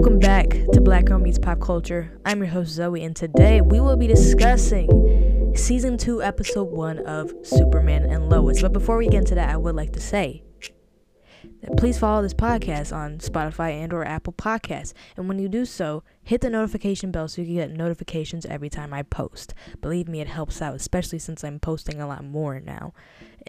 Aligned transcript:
Welcome 0.00 0.18
back 0.18 0.48
to 0.72 0.80
Black 0.80 1.04
Girl 1.04 1.18
Meets 1.18 1.38
Pop 1.38 1.60
Culture. 1.60 2.18
I'm 2.24 2.38
your 2.38 2.46
host 2.46 2.70
Zoe, 2.70 3.04
and 3.04 3.14
today 3.14 3.60
we 3.60 3.80
will 3.80 3.98
be 3.98 4.06
discussing 4.06 5.52
season 5.54 5.98
two, 5.98 6.22
episode 6.22 6.70
one 6.70 7.00
of 7.00 7.30
Superman 7.42 8.04
and 8.10 8.30
Lois. 8.30 8.62
But 8.62 8.72
before 8.72 8.96
we 8.96 9.08
get 9.08 9.18
into 9.18 9.34
that, 9.34 9.50
I 9.50 9.58
would 9.58 9.74
like 9.74 9.92
to 9.92 10.00
say 10.00 10.42
that 11.60 11.76
please 11.76 11.98
follow 11.98 12.22
this 12.22 12.32
podcast 12.32 12.96
on 12.96 13.18
Spotify 13.18 13.72
and 13.72 13.92
or 13.92 14.02
Apple 14.06 14.32
Podcasts. 14.32 14.94
And 15.18 15.28
when 15.28 15.38
you 15.38 15.50
do 15.50 15.66
so, 15.66 16.02
hit 16.22 16.40
the 16.40 16.48
notification 16.48 17.10
bell 17.10 17.28
so 17.28 17.42
you 17.42 17.48
can 17.48 17.56
get 17.56 17.70
notifications 17.72 18.46
every 18.46 18.70
time 18.70 18.94
I 18.94 19.02
post. 19.02 19.52
Believe 19.82 20.08
me, 20.08 20.22
it 20.22 20.28
helps 20.28 20.62
out, 20.62 20.76
especially 20.76 21.18
since 21.18 21.44
I'm 21.44 21.60
posting 21.60 22.00
a 22.00 22.08
lot 22.08 22.24
more 22.24 22.58
now, 22.58 22.94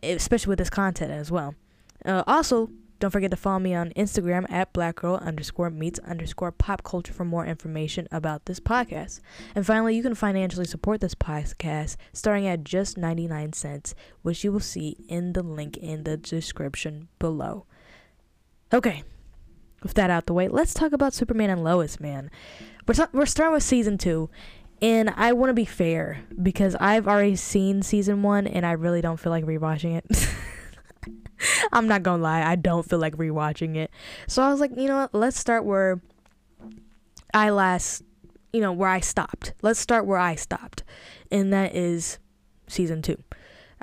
especially 0.04 0.50
with 0.50 0.60
this 0.60 0.70
content 0.70 1.14
as 1.14 1.32
well. 1.32 1.56
Uh, 2.04 2.24
also, 2.28 2.70
don't 3.02 3.10
forget 3.10 3.32
to 3.32 3.38
follow 3.38 3.58
me 3.58 3.74
on 3.74 3.90
Instagram 3.96 4.46
at 4.52 4.74
blackgirl 4.74 5.20
underscore 5.26 5.72
meets 5.72 5.98
underscore 6.00 6.52
pop 6.52 6.84
culture 6.84 7.12
for 7.12 7.26
more 7.26 7.48
information 7.48 8.08
about 8.12 8.46
this 8.46 8.60
podcast. 8.60 9.22
And 9.56 9.66
finally, 9.66 9.96
you 9.96 10.04
can 10.04 10.14
financially 10.14 10.66
support 10.66 11.02
this 11.02 11.16
podcast 11.16 11.96
starting 12.14 12.46
at 12.46 12.64
just 12.64 13.00
99 13.00 13.54
cents, 13.54 13.96
which 14.22 14.44
you 14.44 14.52
will 14.52 14.60
see 14.60 14.98
in 15.10 15.34
the 15.34 15.42
link 15.42 15.78
in 15.78 16.04
the 16.04 16.16
description 16.16 17.08
below. 17.18 17.66
Okay, 18.72 19.02
with 19.82 19.96
that 19.96 20.12
out 20.12 20.28
the 20.28 20.34
way, 20.34 20.48
let's 20.48 20.76
talk 20.76 20.92
about 20.92 21.16
Superman 21.16 21.50
and 21.50 21.64
Lois, 21.64 22.00
man. 22.00 22.30
We're, 22.88 22.94
t- 22.94 23.04
we're 23.14 23.26
starting 23.26 23.56
with 23.56 23.64
season 23.64 23.98
two. 23.98 24.30
And 24.80 25.10
I 25.16 25.34
want 25.34 25.50
to 25.50 25.56
be 25.56 25.66
fair 25.66 26.24
because 26.42 26.76
I've 26.76 27.08
already 27.08 27.36
seen 27.36 27.82
season 27.82 28.22
one 28.22 28.46
and 28.46 28.64
I 28.64 28.74
really 28.74 29.02
don't 29.02 29.20
feel 29.20 29.32
like 29.32 29.46
rewatching 29.46 29.98
it. 29.98 30.30
I'm 31.72 31.88
not 31.88 32.04
gonna 32.04 32.22
lie, 32.22 32.44
I 32.44 32.56
don't 32.56 32.88
feel 32.88 33.00
like 33.00 33.16
rewatching 33.16 33.76
it. 33.76 33.92
So 34.28 34.42
I 34.44 34.50
was 34.50 34.60
like, 34.60 34.72
you 34.76 34.88
know 34.88 34.98
what, 34.98 35.14
let's 35.14 35.40
start 35.40 35.66
where 35.66 36.02
I 37.34 37.50
last, 37.50 38.04
you 38.54 38.62
know, 38.62 38.72
where 38.72 38.90
I 38.90 39.00
stopped. 39.00 39.54
Let's 39.62 39.80
start 39.80 40.06
where 40.06 40.18
I 40.18 40.36
stopped. 40.36 40.84
And 41.32 41.52
that 41.54 41.76
is 41.76 42.20
season 42.68 43.02
two. 43.02 43.18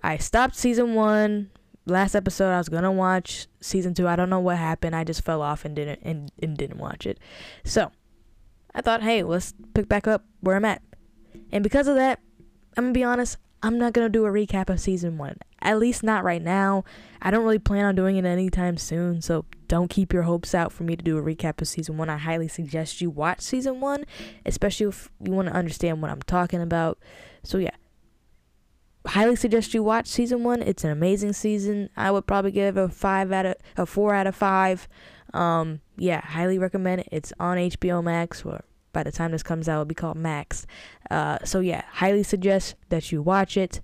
I 0.02 0.18
stopped 0.18 0.56
season 0.56 0.94
one. 0.94 1.50
Last 1.86 2.14
episode 2.14 2.52
I 2.52 2.58
was 2.58 2.68
gonna 2.68 2.92
watch 2.92 3.46
season 3.60 3.94
two. 3.94 4.06
I 4.06 4.16
don't 4.16 4.30
know 4.30 4.40
what 4.40 4.58
happened. 4.58 4.94
I 4.94 5.04
just 5.04 5.24
fell 5.24 5.40
off 5.40 5.64
and 5.64 5.74
didn't 5.74 6.00
and, 6.02 6.30
and 6.42 6.56
didn't 6.56 6.78
watch 6.78 7.06
it. 7.06 7.18
So 7.64 7.90
I 8.74 8.82
thought, 8.82 9.02
hey, 9.02 9.22
let's 9.22 9.54
pick 9.74 9.88
back 9.88 10.06
up 10.06 10.24
where 10.40 10.56
I'm 10.56 10.64
at. 10.64 10.82
And 11.50 11.64
because 11.64 11.88
of 11.88 11.94
that, 11.96 12.20
I'm 12.76 12.84
gonna 12.84 12.92
be 12.92 13.04
honest, 13.04 13.38
I'm 13.62 13.78
not 13.78 13.92
gonna 13.92 14.08
do 14.08 14.24
a 14.24 14.30
recap 14.30 14.68
of 14.70 14.80
season 14.80 15.18
one. 15.18 15.38
At 15.60 15.78
least 15.78 16.02
not 16.02 16.22
right 16.22 16.42
now. 16.42 16.84
I 17.20 17.30
don't 17.30 17.42
really 17.42 17.58
plan 17.58 17.84
on 17.84 17.94
doing 17.96 18.16
it 18.16 18.24
anytime 18.24 18.76
soon, 18.76 19.20
so 19.20 19.44
don't 19.66 19.90
keep 19.90 20.12
your 20.12 20.22
hopes 20.22 20.54
out 20.54 20.72
for 20.72 20.84
me 20.84 20.94
to 20.94 21.04
do 21.04 21.18
a 21.18 21.22
recap 21.22 21.60
of 21.60 21.68
season 21.68 21.96
one. 21.96 22.08
I 22.08 22.16
highly 22.16 22.48
suggest 22.48 23.00
you 23.00 23.10
watch 23.10 23.40
season 23.40 23.80
one, 23.80 24.04
especially 24.46 24.86
if 24.86 25.10
you 25.20 25.32
want 25.32 25.48
to 25.48 25.54
understand 25.54 26.00
what 26.00 26.10
I'm 26.10 26.22
talking 26.22 26.62
about. 26.62 26.98
So 27.42 27.58
yeah. 27.58 27.74
Highly 29.06 29.36
suggest 29.36 29.74
you 29.74 29.82
watch 29.82 30.06
season 30.06 30.44
one. 30.44 30.62
It's 30.62 30.84
an 30.84 30.90
amazing 30.90 31.32
season. 31.32 31.88
I 31.96 32.10
would 32.10 32.26
probably 32.26 32.50
give 32.50 32.76
a 32.76 32.88
five 32.88 33.32
out 33.32 33.46
of 33.46 33.54
a 33.76 33.86
four 33.86 34.14
out 34.14 34.26
of 34.26 34.36
five. 34.36 34.86
Um, 35.32 35.80
yeah, 35.96 36.20
highly 36.20 36.58
recommend 36.58 37.02
it. 37.02 37.08
It's 37.10 37.32
on 37.40 37.56
HBO 37.56 38.02
Max 38.02 38.44
or 38.44 38.64
by 38.92 39.02
the 39.02 39.12
time 39.12 39.32
this 39.32 39.42
comes 39.42 39.68
out, 39.68 39.74
it'll 39.74 39.84
be 39.84 39.94
called 39.94 40.16
Max. 40.16 40.66
Uh, 41.10 41.38
so 41.44 41.60
yeah, 41.60 41.82
highly 41.92 42.22
suggest 42.22 42.74
that 42.88 43.12
you 43.12 43.22
watch 43.22 43.56
it. 43.56 43.80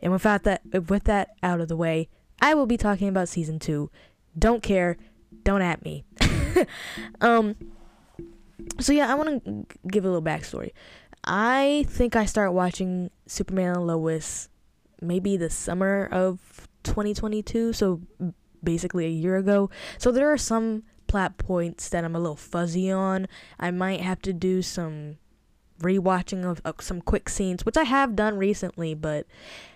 And 0.00 0.12
without 0.12 0.42
that, 0.44 0.62
with 0.88 1.04
that 1.04 1.30
out 1.42 1.60
of 1.60 1.68
the 1.68 1.76
way, 1.76 2.08
I 2.40 2.54
will 2.54 2.66
be 2.66 2.76
talking 2.76 3.08
about 3.08 3.28
season 3.28 3.58
two. 3.58 3.90
Don't 4.38 4.62
care, 4.62 4.96
don't 5.42 5.62
at 5.62 5.84
me. 5.84 6.04
um. 7.20 7.56
So 8.80 8.92
yeah, 8.92 9.10
I 9.10 9.14
want 9.14 9.44
to 9.44 9.66
give 9.88 10.04
a 10.04 10.08
little 10.08 10.22
backstory. 10.22 10.72
I 11.24 11.84
think 11.88 12.16
I 12.16 12.24
started 12.24 12.52
watching 12.52 13.10
Superman 13.26 13.74
and 13.74 13.86
Lois 13.86 14.48
maybe 15.00 15.36
the 15.36 15.50
summer 15.50 16.08
of 16.10 16.68
2022, 16.84 17.72
so 17.72 18.00
basically 18.62 19.06
a 19.06 19.10
year 19.10 19.36
ago. 19.36 19.70
So 19.98 20.10
there 20.10 20.32
are 20.32 20.38
some 20.38 20.84
plot 21.06 21.38
points 21.38 21.88
that 21.88 22.04
I'm 22.04 22.16
a 22.16 22.20
little 22.20 22.36
fuzzy 22.36 22.90
on. 22.90 23.28
I 23.58 23.70
might 23.70 24.00
have 24.00 24.20
to 24.22 24.32
do 24.32 24.62
some 24.62 25.16
rewatching 25.80 26.44
of, 26.44 26.60
of 26.64 26.80
some 26.80 27.00
quick 27.00 27.28
scenes, 27.28 27.64
which 27.64 27.76
I 27.76 27.84
have 27.84 28.16
done 28.16 28.38
recently, 28.38 28.94
but 28.94 29.26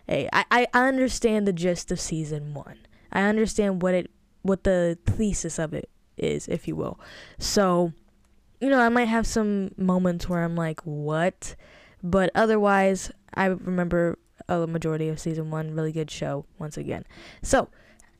hey, 0.06 0.28
I, 0.32 0.44
I 0.50 0.66
understand 0.72 1.46
the 1.46 1.52
gist 1.52 1.90
of 1.90 2.00
season 2.00 2.54
one. 2.54 2.78
I 3.12 3.22
understand 3.22 3.82
what 3.82 3.94
it 3.94 4.10
what 4.42 4.64
the 4.64 4.96
thesis 5.04 5.58
of 5.58 5.74
it 5.74 5.90
is, 6.16 6.48
if 6.48 6.66
you 6.66 6.74
will. 6.74 6.98
So, 7.38 7.92
you 8.58 8.70
know, 8.70 8.80
I 8.80 8.88
might 8.88 9.06
have 9.08 9.26
some 9.26 9.72
moments 9.76 10.28
where 10.28 10.42
I'm 10.42 10.56
like, 10.56 10.80
what? 10.80 11.54
But 12.02 12.30
otherwise, 12.34 13.10
I 13.34 13.46
remember 13.46 14.18
a 14.48 14.66
majority 14.66 15.08
of 15.08 15.20
season 15.20 15.50
one. 15.50 15.74
Really 15.74 15.92
good 15.92 16.10
show, 16.10 16.46
once 16.58 16.78
again. 16.78 17.04
So, 17.42 17.68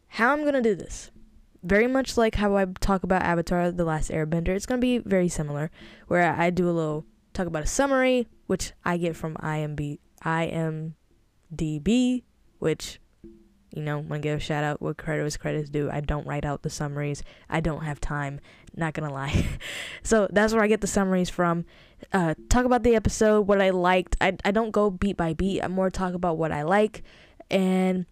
how 0.08 0.32
I'm 0.32 0.44
gonna 0.44 0.60
do 0.60 0.74
this 0.74 1.10
very 1.62 1.86
much 1.86 2.16
like 2.16 2.36
how 2.36 2.56
I 2.56 2.66
talk 2.80 3.02
about 3.02 3.22
Avatar: 3.22 3.70
The 3.70 3.84
Last 3.84 4.10
Airbender. 4.10 4.48
It's 4.48 4.66
gonna 4.66 4.80
be 4.80 4.98
very 4.98 5.28
similar, 5.28 5.70
where 6.08 6.34
I 6.34 6.50
do 6.50 6.68
a 6.68 6.72
little 6.72 7.04
talk 7.32 7.46
about 7.46 7.62
a 7.62 7.66
summary, 7.66 8.28
which 8.46 8.72
I 8.84 8.96
get 8.96 9.16
from 9.16 9.36
IMB, 9.36 9.98
IMDb, 10.24 12.22
which 12.58 13.00
you 13.74 13.82
know, 13.82 13.98
want 13.98 14.14
to 14.14 14.28
give 14.28 14.38
a 14.38 14.40
shout 14.40 14.64
out 14.64 14.82
what 14.82 14.96
credit 14.96 15.22
was 15.22 15.36
credit's 15.36 15.70
due. 15.70 15.90
I 15.90 16.00
don't 16.00 16.26
write 16.26 16.44
out 16.44 16.62
the 16.62 16.70
summaries. 16.70 17.22
I 17.48 17.60
don't 17.60 17.84
have 17.84 18.00
time. 18.00 18.40
Not 18.74 18.94
gonna 18.94 19.12
lie. 19.12 19.46
so 20.02 20.28
that's 20.30 20.52
where 20.52 20.62
I 20.62 20.66
get 20.66 20.80
the 20.80 20.86
summaries 20.86 21.30
from. 21.30 21.64
Uh, 22.12 22.34
talk 22.48 22.64
about 22.64 22.82
the 22.82 22.94
episode, 22.94 23.42
what 23.42 23.60
I 23.60 23.70
liked. 23.70 24.16
I 24.20 24.36
I 24.44 24.50
don't 24.50 24.70
go 24.70 24.90
beat 24.90 25.16
by 25.16 25.34
beat. 25.34 25.62
I 25.62 25.68
more 25.68 25.90
talk 25.90 26.14
about 26.14 26.36
what 26.36 26.52
I 26.52 26.62
like, 26.62 27.02
and 27.50 28.06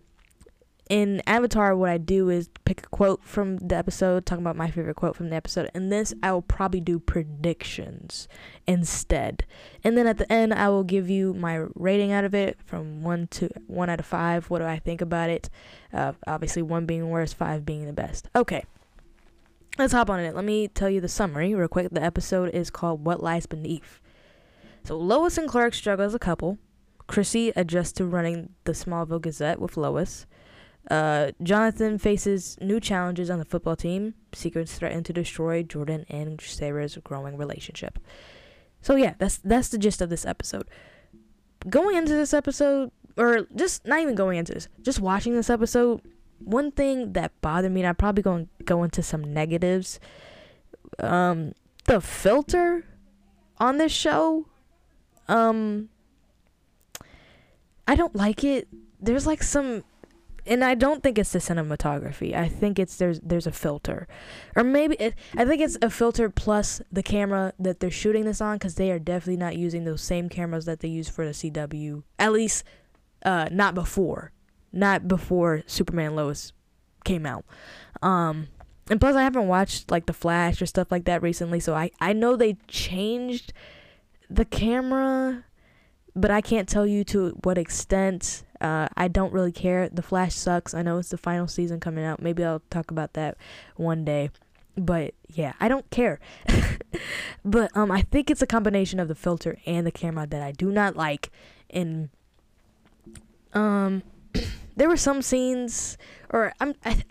in 0.88 1.22
Avatar, 1.26 1.76
what 1.76 1.90
I 1.90 1.98
do 1.98 2.30
is 2.30 2.48
pick 2.64 2.84
a 2.84 2.88
quote 2.88 3.22
from 3.22 3.58
the 3.58 3.76
episode, 3.76 4.24
talking 4.24 4.42
about 4.42 4.56
my 4.56 4.70
favorite 4.70 4.96
quote 4.96 5.16
from 5.16 5.28
the 5.28 5.36
episode. 5.36 5.70
And 5.74 5.92
this, 5.92 6.14
I 6.22 6.32
will 6.32 6.42
probably 6.42 6.80
do 6.80 6.98
predictions 6.98 8.28
instead. 8.66 9.44
And 9.84 9.96
then 9.96 10.06
at 10.06 10.18
the 10.18 10.30
end, 10.32 10.54
I 10.54 10.68
will 10.68 10.84
give 10.84 11.10
you 11.10 11.34
my 11.34 11.66
rating 11.74 12.12
out 12.12 12.24
of 12.24 12.34
it 12.34 12.58
from 12.64 13.02
one 13.02 13.26
to 13.32 13.50
one 13.66 13.90
out 13.90 14.00
of 14.00 14.06
five. 14.06 14.48
What 14.50 14.60
do 14.60 14.64
I 14.64 14.78
think 14.78 15.00
about 15.00 15.30
it? 15.30 15.50
Uh, 15.92 16.12
obviously, 16.26 16.62
one 16.62 16.86
being 16.86 17.10
worst, 17.10 17.36
five 17.36 17.66
being 17.66 17.86
the 17.86 17.92
best. 17.92 18.28
Okay, 18.34 18.64
let's 19.78 19.92
hop 19.92 20.10
on 20.10 20.20
it. 20.20 20.34
Let 20.34 20.44
me 20.44 20.68
tell 20.68 20.88
you 20.88 21.00
the 21.00 21.08
summary 21.08 21.54
real 21.54 21.68
quick. 21.68 21.88
The 21.90 22.02
episode 22.02 22.54
is 22.54 22.70
called 22.70 23.04
"What 23.04 23.22
Lies 23.22 23.46
Beneath." 23.46 24.00
So 24.84 24.96
Lois 24.96 25.36
and 25.36 25.48
Clark 25.48 25.74
struggle 25.74 26.06
as 26.06 26.14
a 26.14 26.18
couple. 26.18 26.58
Chrissy 27.06 27.52
adjusts 27.56 27.92
to 27.92 28.04
running 28.04 28.50
the 28.64 28.72
Smallville 28.72 29.20
Gazette 29.20 29.60
with 29.60 29.76
Lois. 29.76 30.26
Uh, 30.90 31.32
Jonathan 31.42 31.98
faces 31.98 32.56
new 32.60 32.80
challenges 32.80 33.28
on 33.28 33.38
the 33.38 33.44
football 33.44 33.76
team. 33.76 34.14
Secrets 34.32 34.78
threaten 34.78 35.04
to 35.04 35.12
destroy 35.12 35.62
Jordan 35.62 36.06
and 36.08 36.40
Sarah's 36.40 36.96
growing 37.04 37.36
relationship. 37.36 37.98
So 38.80 38.96
yeah, 38.96 39.14
that's 39.18 39.38
that's 39.38 39.68
the 39.68 39.78
gist 39.78 40.00
of 40.00 40.08
this 40.08 40.24
episode. 40.24 40.68
Going 41.68 41.96
into 41.96 42.14
this 42.14 42.32
episode, 42.32 42.90
or 43.16 43.46
just 43.54 43.86
not 43.86 44.00
even 44.00 44.14
going 44.14 44.38
into 44.38 44.54
this, 44.54 44.68
just 44.80 45.00
watching 45.00 45.34
this 45.34 45.50
episode, 45.50 46.00
one 46.38 46.70
thing 46.70 47.12
that 47.12 47.38
bothered 47.40 47.72
me, 47.72 47.80
and 47.80 47.88
I'm 47.88 47.96
probably 47.96 48.22
going 48.22 48.48
to 48.58 48.64
go 48.64 48.82
into 48.82 49.02
some 49.02 49.34
negatives. 49.34 50.00
Um, 51.00 51.52
the 51.84 52.00
filter 52.00 52.86
on 53.58 53.78
this 53.78 53.92
show, 53.92 54.46
um, 55.26 55.88
I 57.86 57.94
don't 57.94 58.14
like 58.14 58.44
it. 58.44 58.68
There's 59.00 59.26
like 59.26 59.42
some 59.42 59.82
and 60.48 60.64
I 60.64 60.74
don't 60.74 61.02
think 61.02 61.18
it's 61.18 61.32
the 61.32 61.38
cinematography. 61.38 62.34
I 62.34 62.48
think 62.48 62.78
it's 62.78 62.96
there's 62.96 63.20
there's 63.20 63.46
a 63.46 63.52
filter, 63.52 64.08
or 64.56 64.64
maybe 64.64 64.96
it, 64.96 65.14
I 65.36 65.44
think 65.44 65.60
it's 65.60 65.76
a 65.82 65.90
filter 65.90 66.30
plus 66.30 66.80
the 66.90 67.02
camera 67.02 67.52
that 67.58 67.80
they're 67.80 67.90
shooting 67.90 68.24
this 68.24 68.40
on 68.40 68.56
because 68.56 68.74
they 68.76 68.90
are 68.90 68.98
definitely 68.98 69.36
not 69.36 69.56
using 69.56 69.84
those 69.84 70.02
same 70.02 70.28
cameras 70.28 70.64
that 70.64 70.80
they 70.80 70.88
use 70.88 71.08
for 71.08 71.24
the 71.24 71.32
CW. 71.32 72.02
At 72.18 72.32
least, 72.32 72.64
uh, 73.24 73.48
not 73.52 73.74
before, 73.74 74.32
not 74.72 75.06
before 75.06 75.62
Superman 75.66 76.16
Lois 76.16 76.52
came 77.04 77.26
out. 77.26 77.44
Um, 78.02 78.48
and 78.90 79.00
plus 79.00 79.16
I 79.16 79.22
haven't 79.22 79.48
watched 79.48 79.90
like 79.90 80.06
the 80.06 80.12
Flash 80.12 80.62
or 80.62 80.66
stuff 80.66 80.90
like 80.90 81.04
that 81.04 81.22
recently, 81.22 81.60
so 81.60 81.74
I 81.74 81.90
I 82.00 82.12
know 82.12 82.36
they 82.36 82.54
changed 82.66 83.52
the 84.30 84.44
camera, 84.44 85.44
but 86.20 86.30
I 86.30 86.40
can't 86.40 86.68
tell 86.68 86.86
you 86.86 87.04
to 87.04 87.30
what 87.42 87.58
extent. 87.58 88.42
Uh, 88.60 88.88
I 88.96 89.08
don't 89.08 89.32
really 89.32 89.52
care. 89.52 89.88
The 89.88 90.02
Flash 90.02 90.34
sucks. 90.34 90.74
I 90.74 90.82
know 90.82 90.98
it's 90.98 91.10
the 91.10 91.18
final 91.18 91.46
season 91.46 91.78
coming 91.78 92.04
out. 92.04 92.20
Maybe 92.20 92.44
I'll 92.44 92.62
talk 92.70 92.90
about 92.90 93.12
that 93.12 93.36
one 93.76 94.04
day. 94.04 94.30
But 94.76 95.14
yeah, 95.28 95.52
I 95.60 95.68
don't 95.68 95.88
care. 95.90 96.18
but 97.44 97.76
um, 97.76 97.90
I 97.90 98.02
think 98.02 98.30
it's 98.30 98.42
a 98.42 98.46
combination 98.46 98.98
of 98.98 99.08
the 99.08 99.14
filter 99.14 99.58
and 99.64 99.86
the 99.86 99.92
camera 99.92 100.26
that 100.26 100.42
I 100.42 100.52
do 100.52 100.70
not 100.70 100.96
like. 100.96 101.30
And 101.70 102.10
um, 103.54 104.02
there 104.76 104.88
were 104.88 104.96
some 104.96 105.22
scenes, 105.22 105.96
or 106.30 106.52
I'm, 106.60 106.74
I, 106.84 107.04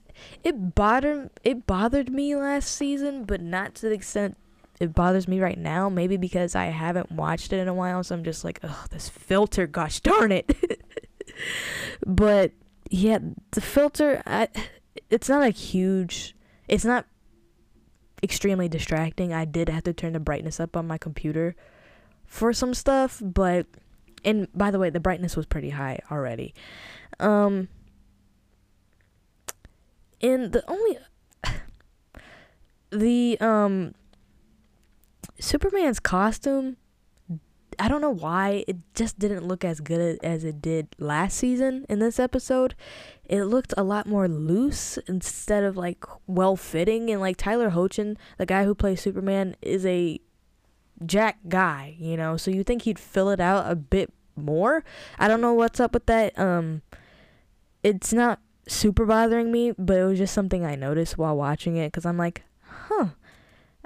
it 0.43 0.75
bothered 0.75 1.29
it 1.43 1.65
bothered 1.65 2.11
me 2.11 2.35
last 2.35 2.75
season, 2.75 3.23
but 3.23 3.41
not 3.41 3.75
to 3.75 3.89
the 3.89 3.93
extent 3.93 4.37
it 4.79 4.93
bothers 4.93 5.27
me 5.27 5.39
right 5.39 5.57
now. 5.57 5.89
Maybe 5.89 6.17
because 6.17 6.55
I 6.55 6.65
haven't 6.65 7.11
watched 7.11 7.53
it 7.53 7.59
in 7.59 7.67
a 7.67 7.73
while, 7.73 8.03
so 8.03 8.15
I'm 8.15 8.23
just 8.23 8.43
like, 8.43 8.59
oh, 8.63 8.85
this 8.91 9.09
filter, 9.09 9.67
gosh 9.67 9.99
darn 9.99 10.31
it. 10.31 10.55
but 12.05 12.51
yeah, 12.89 13.19
the 13.51 13.61
filter, 13.61 14.21
I, 14.25 14.49
it's 15.09 15.29
not 15.29 15.43
a 15.43 15.49
huge, 15.49 16.35
it's 16.67 16.85
not 16.85 17.05
extremely 18.23 18.69
distracting. 18.69 19.33
I 19.33 19.45
did 19.45 19.69
have 19.69 19.83
to 19.83 19.93
turn 19.93 20.13
the 20.13 20.19
brightness 20.19 20.59
up 20.59 20.75
on 20.77 20.87
my 20.87 20.97
computer 20.97 21.55
for 22.25 22.53
some 22.53 22.73
stuff, 22.73 23.21
but 23.23 23.65
and 24.23 24.47
by 24.53 24.71
the 24.71 24.79
way, 24.79 24.89
the 24.89 24.99
brightness 24.99 25.35
was 25.35 25.45
pretty 25.45 25.69
high 25.69 25.99
already. 26.11 26.53
Um, 27.19 27.69
and 30.21 30.51
the 30.51 30.63
only 30.69 30.97
the 32.89 33.37
um 33.39 33.93
Superman's 35.39 35.99
costume 35.99 36.77
I 37.79 37.87
don't 37.87 38.01
know 38.01 38.09
why 38.09 38.63
it 38.67 38.77
just 38.95 39.19
didn't 39.19 39.47
look 39.47 39.63
as 39.63 39.79
good 39.79 40.19
as 40.23 40.43
it 40.43 40.61
did 40.61 40.87
last 40.97 41.37
season 41.37 41.85
in 41.87 41.99
this 41.99 42.19
episode. 42.19 42.73
It 43.25 43.43
looked 43.43 43.73
a 43.77 43.83
lot 43.83 44.07
more 44.07 44.27
loose 44.27 44.97
instead 45.07 45.63
of 45.63 45.77
like 45.77 46.03
well 46.25 46.55
fitting 46.55 47.09
and 47.11 47.21
like 47.21 47.37
Tyler 47.37 47.71
Hoechlin, 47.71 48.17
the 48.37 48.45
guy 48.47 48.65
who 48.65 48.73
plays 48.73 49.01
Superman 49.01 49.55
is 49.61 49.85
a 49.85 50.19
jack 51.05 51.37
guy, 51.47 51.95
you 51.99 52.17
know, 52.17 52.35
so 52.35 52.49
you 52.49 52.63
think 52.63 52.83
he'd 52.83 52.97
fill 52.97 53.29
it 53.29 53.39
out 53.39 53.71
a 53.71 53.75
bit 53.75 54.11
more. 54.35 54.83
I 55.19 55.27
don't 55.27 55.41
know 55.41 55.53
what's 55.53 55.79
up 55.79 55.93
with 55.93 56.07
that. 56.07 56.37
Um 56.39 56.81
it's 57.83 58.11
not 58.11 58.39
super 58.67 59.05
bothering 59.05 59.51
me, 59.51 59.73
but 59.77 59.97
it 59.97 60.05
was 60.05 60.17
just 60.17 60.33
something 60.33 60.65
I 60.65 60.75
noticed 60.75 61.17
while 61.17 61.37
watching 61.37 61.77
it 61.77 61.91
because 61.91 62.07
I'm 62.07 62.17
like, 62.17 62.43
huh. 62.63 63.09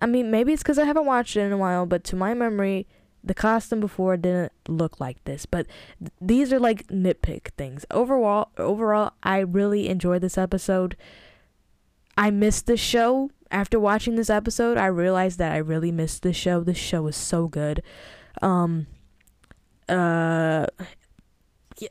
I 0.01 0.07
mean, 0.07 0.31
maybe 0.31 0.51
it's 0.51 0.63
because 0.63 0.79
I 0.79 0.85
haven't 0.85 1.05
watched 1.05 1.37
it 1.37 1.41
in 1.41 1.51
a 1.51 1.57
while, 1.57 1.85
but 1.85 2.03
to 2.05 2.15
my 2.15 2.33
memory, 2.33 2.87
the 3.23 3.35
costume 3.35 3.79
before 3.79 4.17
didn't 4.17 4.51
look 4.67 4.99
like 4.99 5.23
this. 5.25 5.45
But 5.45 5.67
th- 5.99 6.11
these 6.19 6.51
are 6.51 6.59
like 6.59 6.87
nitpick 6.87 7.49
things. 7.57 7.85
Overall, 7.91 8.49
overall, 8.57 9.13
I 9.21 9.39
really 9.39 9.87
enjoyed 9.87 10.21
this 10.21 10.37
episode. 10.37 10.97
I 12.17 12.31
missed 12.31 12.65
the 12.65 12.77
show 12.77 13.29
after 13.51 13.79
watching 13.79 14.15
this 14.15 14.29
episode. 14.29 14.77
I 14.77 14.87
realized 14.87 15.37
that 15.37 15.51
I 15.51 15.57
really 15.57 15.91
missed 15.91 16.23
the 16.23 16.33
show. 16.33 16.63
This 16.63 16.77
show 16.77 17.05
is 17.07 17.15
so 17.15 17.47
good. 17.47 17.83
Um, 18.41 18.87
uh, 19.87 20.65
yeah, 21.77 21.89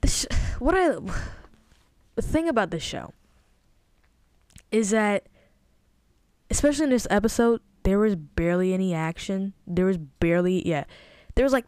the 0.00 0.08
sh- 0.08 0.26
what 0.60 0.76
I 0.76 0.96
the 2.14 2.22
thing 2.22 2.48
about 2.48 2.70
this 2.70 2.82
show 2.82 3.12
is 4.70 4.90
that 4.90 5.26
especially 6.50 6.84
in 6.84 6.90
this 6.90 7.06
episode 7.10 7.60
there 7.82 7.98
was 7.98 8.16
barely 8.16 8.72
any 8.72 8.94
action 8.94 9.52
there 9.66 9.86
was 9.86 9.98
barely 9.98 10.66
yeah 10.66 10.84
there 11.34 11.44
was 11.44 11.52
like 11.52 11.66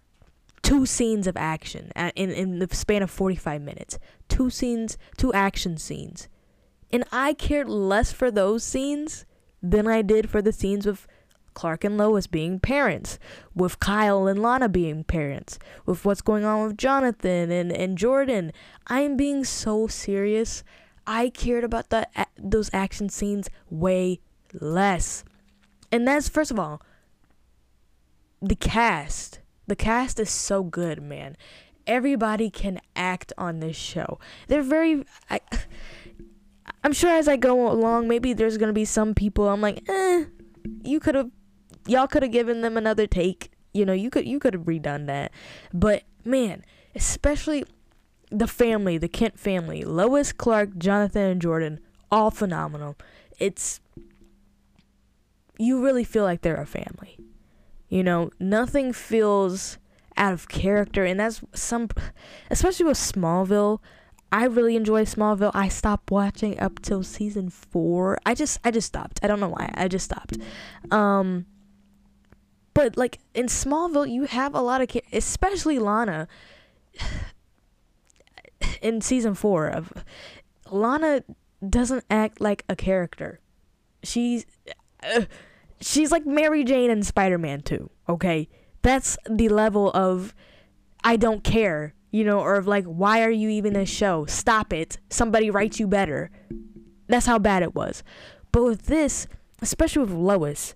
two 0.63 0.85
scenes 0.85 1.27
of 1.27 1.37
action 1.37 1.91
in 2.15 2.31
in 2.31 2.59
the 2.59 2.69
span 2.75 3.03
of 3.03 3.11
45 3.11 3.63
minutes 3.63 3.99
two 4.29 4.51
scenes 4.51 4.99
two 5.17 5.33
action 5.33 5.77
scenes 5.77 6.29
and 6.93 7.05
i 7.13 7.33
cared 7.33 7.69
less 7.69 8.13
for 8.13 8.31
those 8.31 8.63
scenes 8.65 9.25
than 9.63 9.87
i 9.87 10.03
did 10.03 10.29
for 10.29 10.43
the 10.43 10.53
scenes 10.53 10.87
with 10.87 11.07
Clark 11.53 11.85
and 11.85 11.99
Lois 11.99 12.27
being 12.27 12.61
parents, 12.61 13.19
with 13.55 13.81
Kyle 13.81 14.27
and 14.27 14.41
Lana 14.41 14.69
being 14.69 15.05
parents, 15.05 15.59
with 15.85 16.05
what's 16.05 16.21
going 16.21 16.45
on 16.45 16.67
with 16.67 16.79
Jonathan 16.79 17.51
and, 17.51 17.73
and 17.73 17.99
Jordan. 17.99 18.53
I'm 18.87 19.17
being 19.17 19.45
so 19.45 19.87
serious. 19.87 20.63
I 21.07 21.29
cared 21.29 21.65
about 21.65 21.91
the, 21.91 22.07
those 22.39 22.71
action 22.73 23.09
scenes 23.09 23.51
way 23.69 24.21
less. 24.55 25.25
And 25.93 26.07
that's, 26.07 26.29
first 26.29 26.51
of 26.51 26.59
all, 26.59 26.83
the 28.41 28.57
cast. 28.57 29.41
The 29.67 29.77
cast 29.77 30.19
is 30.19 30.31
so 30.31 30.63
good, 30.63 31.03
man. 31.03 31.37
Everybody 31.87 32.51
can 32.51 32.81
act 32.97 33.33
on 33.39 33.61
this 33.61 33.77
show. 33.77 34.19
They're 34.49 34.63
very. 34.63 35.05
I, 35.29 35.41
I'm 36.85 36.93
sure 36.93 37.11
as 37.11 37.29
I 37.29 37.37
go 37.37 37.71
along, 37.71 38.09
maybe 38.09 38.33
there's 38.33 38.57
gonna 38.57 38.73
be 38.73 38.85
some 38.85 39.15
people 39.15 39.49
I'm 39.49 39.61
like, 39.61 39.83
eh, 39.89 40.25
you 40.83 40.99
could 41.01 41.15
have 41.15 41.31
y'all 41.87 42.07
could 42.07 42.23
have 42.23 42.33
given 42.33 42.61
them 42.61 42.77
another 42.77 43.07
take. 43.07 43.51
You 43.73 43.85
know, 43.85 43.93
you 43.93 44.11
could 44.11 44.27
you 44.27 44.39
could 44.39 44.55
have 44.55 44.65
redone 44.65 45.07
that. 45.07 45.33
But 45.73 46.05
man, 46.25 46.65
especially 46.95 47.65
the 48.31 48.47
family, 48.47 48.99
the 48.99 49.09
Kent 49.09 49.39
family, 49.39 49.85
Lois, 49.85 50.33
Clark, 50.33 50.79
Jonathan, 50.79 51.23
and 51.23 51.43
Jordan, 51.43 51.81
all 52.11 52.31
phenomenal. 52.31 52.97
It's 53.39 53.81
you 55.61 55.83
really 55.85 56.05
feel 56.05 56.25
like 56.25 56.41
they're 56.41 56.57
a 56.57 56.67
family. 56.67 57.19
You 57.89 58.03
know, 58.03 58.31
nothing 58.41 58.93
feels 58.93 59.79
out 60.17 60.33
of 60.33 60.49
character, 60.49 61.05
and 61.05 61.21
that's 61.21 61.43
some, 61.55 61.89
especially 62.51 62.87
with 62.87 62.97
Smallville. 62.97 63.81
I 64.33 64.45
really 64.45 64.77
enjoy 64.77 65.05
Smallville. 65.05 65.51
I 65.53 65.69
stopped 65.69 66.11
watching 66.11 66.59
up 66.61 66.81
till 66.81 67.03
season 67.03 67.51
four. 67.51 68.19
I 68.25 68.35
just, 68.35 68.59
I 68.65 68.71
just 68.71 68.87
stopped. 68.87 69.21
I 69.23 69.27
don't 69.27 69.41
know 69.41 69.49
why. 69.49 69.71
I 69.75 69.89
just 69.89 70.05
stopped. 70.05 70.39
Um, 70.91 71.47
but 72.73 72.97
like 72.97 73.19
in 73.35 73.47
Smallville, 73.47 74.11
you 74.11 74.25
have 74.25 74.55
a 74.55 74.61
lot 74.61 74.81
of, 74.81 74.89
especially 75.13 75.79
Lana. 75.79 76.29
In 78.83 79.01
season 79.01 79.35
four 79.35 79.69
of 79.69 79.93
Lana 80.71 81.23
doesn't 81.67 82.05
act 82.11 82.41
like 82.41 82.65
a 82.69 82.77
character. 82.77 83.41
She's 84.03 84.47
uh, 85.03 85.23
she's 85.81 86.11
like 86.13 86.27
Mary 86.27 86.65
Jane 86.65 86.91
and 86.91 87.07
Spider-Man 87.07 87.63
too. 87.63 87.91
okay? 88.09 88.49
That's 88.83 89.19
the 89.29 89.49
level 89.49 89.91
of 89.93 90.35
I 91.05 91.17
don't 91.17 91.45
care, 91.45 91.95
you 92.11 92.25
know, 92.25 92.41
or 92.41 92.57
of 92.57 92.67
like 92.67 92.85
why 92.85 93.23
are 93.23 93.31
you 93.31 93.49
even 93.49 93.77
a 93.77 93.87
show? 93.87 94.27
Stop 94.27 94.73
it. 94.73 94.99
Somebody 95.11 95.51
write 95.51 95.79
you 95.79 95.87
better. 95.87 96.31
That's 97.09 97.27
how 97.27 97.39
bad 97.39 97.63
it 97.63 97.75
was. 97.75 98.03
But 98.53 98.65
with 98.65 98.87
this, 98.87 99.27
especially 99.61 100.03
with 100.03 100.13
Lois, 100.13 100.75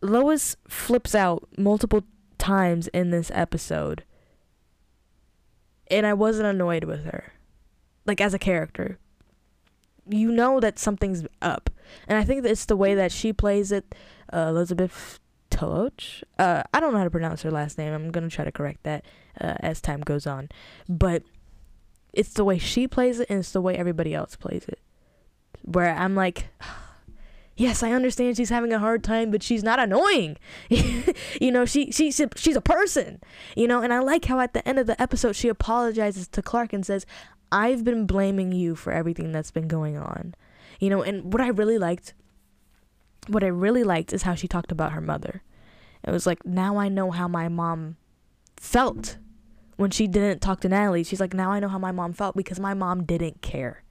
Lois 0.00 0.56
flips 0.68 1.14
out 1.14 1.48
multiple 1.56 2.04
times 2.38 2.88
in 2.88 3.10
this 3.10 3.30
episode. 3.34 4.04
And 5.88 6.06
I 6.06 6.14
wasn't 6.14 6.46
annoyed 6.46 6.84
with 6.84 7.04
her. 7.04 7.32
Like 8.06 8.20
as 8.20 8.34
a 8.34 8.38
character. 8.38 8.98
You 10.08 10.30
know 10.30 10.60
that 10.60 10.78
something's 10.78 11.24
up. 11.40 11.70
And 12.08 12.18
I 12.18 12.24
think 12.24 12.44
it's 12.44 12.66
the 12.66 12.76
way 12.76 12.94
that 12.94 13.12
she 13.12 13.32
plays 13.32 13.72
it. 13.72 13.94
Uh, 14.32 14.46
Elizabeth 14.48 15.20
Tulloch. 15.50 16.02
Uh, 16.38 16.62
I 16.72 16.80
don't 16.80 16.92
know 16.92 16.98
how 16.98 17.04
to 17.04 17.10
pronounce 17.10 17.42
her 17.42 17.50
last 17.50 17.78
name. 17.78 17.92
I'm 17.92 18.10
going 18.10 18.28
to 18.28 18.34
try 18.34 18.44
to 18.44 18.52
correct 18.52 18.82
that 18.82 19.04
uh, 19.40 19.54
as 19.60 19.80
time 19.80 20.00
goes 20.00 20.26
on. 20.26 20.48
But 20.88 21.22
it's 22.12 22.32
the 22.32 22.44
way 22.44 22.58
she 22.58 22.86
plays 22.88 23.20
it 23.20 23.28
and 23.30 23.40
it's 23.40 23.52
the 23.52 23.60
way 23.60 23.76
everybody 23.76 24.14
else 24.14 24.36
plays 24.36 24.64
it. 24.68 24.78
Where 25.62 25.94
I'm 25.94 26.14
like, 26.14 26.48
yes, 27.56 27.82
I 27.82 27.92
understand 27.92 28.36
she's 28.36 28.50
having 28.50 28.72
a 28.72 28.78
hard 28.78 29.04
time, 29.04 29.30
but 29.30 29.42
she's 29.42 29.62
not 29.62 29.78
annoying. 29.78 30.36
you 30.68 31.52
know, 31.52 31.64
she, 31.64 31.90
she 31.92 32.10
she's 32.10 32.56
a 32.56 32.60
person. 32.60 33.20
You 33.56 33.68
know, 33.68 33.80
and 33.80 33.92
I 33.92 34.00
like 34.00 34.24
how 34.24 34.40
at 34.40 34.54
the 34.54 34.66
end 34.66 34.78
of 34.78 34.86
the 34.86 35.00
episode 35.00 35.36
she 35.36 35.48
apologizes 35.48 36.28
to 36.28 36.42
Clark 36.42 36.72
and 36.72 36.84
says, 36.84 37.06
"I've 37.54 37.84
been 37.84 38.06
blaming 38.06 38.52
you 38.52 38.74
for 38.74 38.92
everything 38.92 39.32
that's 39.32 39.50
been 39.50 39.68
going 39.68 39.96
on." 39.96 40.34
You 40.80 40.90
know, 40.90 41.02
and 41.02 41.32
what 41.32 41.40
I 41.40 41.48
really 41.48 41.78
liked 41.78 42.14
what 43.28 43.42
I 43.42 43.46
really 43.46 43.84
liked 43.84 44.12
is 44.12 44.22
how 44.22 44.34
she 44.34 44.46
talked 44.46 44.70
about 44.72 44.92
her 44.92 45.00
mother. 45.00 45.42
It 46.06 46.10
was 46.10 46.26
like 46.26 46.44
now 46.44 46.76
I 46.76 46.88
know 46.88 47.10
how 47.10 47.28
my 47.28 47.48
mom 47.48 47.96
felt 48.56 49.16
when 49.76 49.90
she 49.90 50.06
didn't 50.06 50.40
talk 50.40 50.60
to 50.60 50.68
Natalie, 50.68 51.04
she's 51.04 51.20
like, 51.20 51.34
now 51.34 51.50
I 51.50 51.60
know 51.60 51.68
how 51.68 51.78
my 51.78 51.92
mom 51.92 52.12
felt 52.12 52.36
because 52.36 52.60
my 52.60 52.74
mom 52.74 53.04
didn't 53.04 53.42
care. 53.42 53.82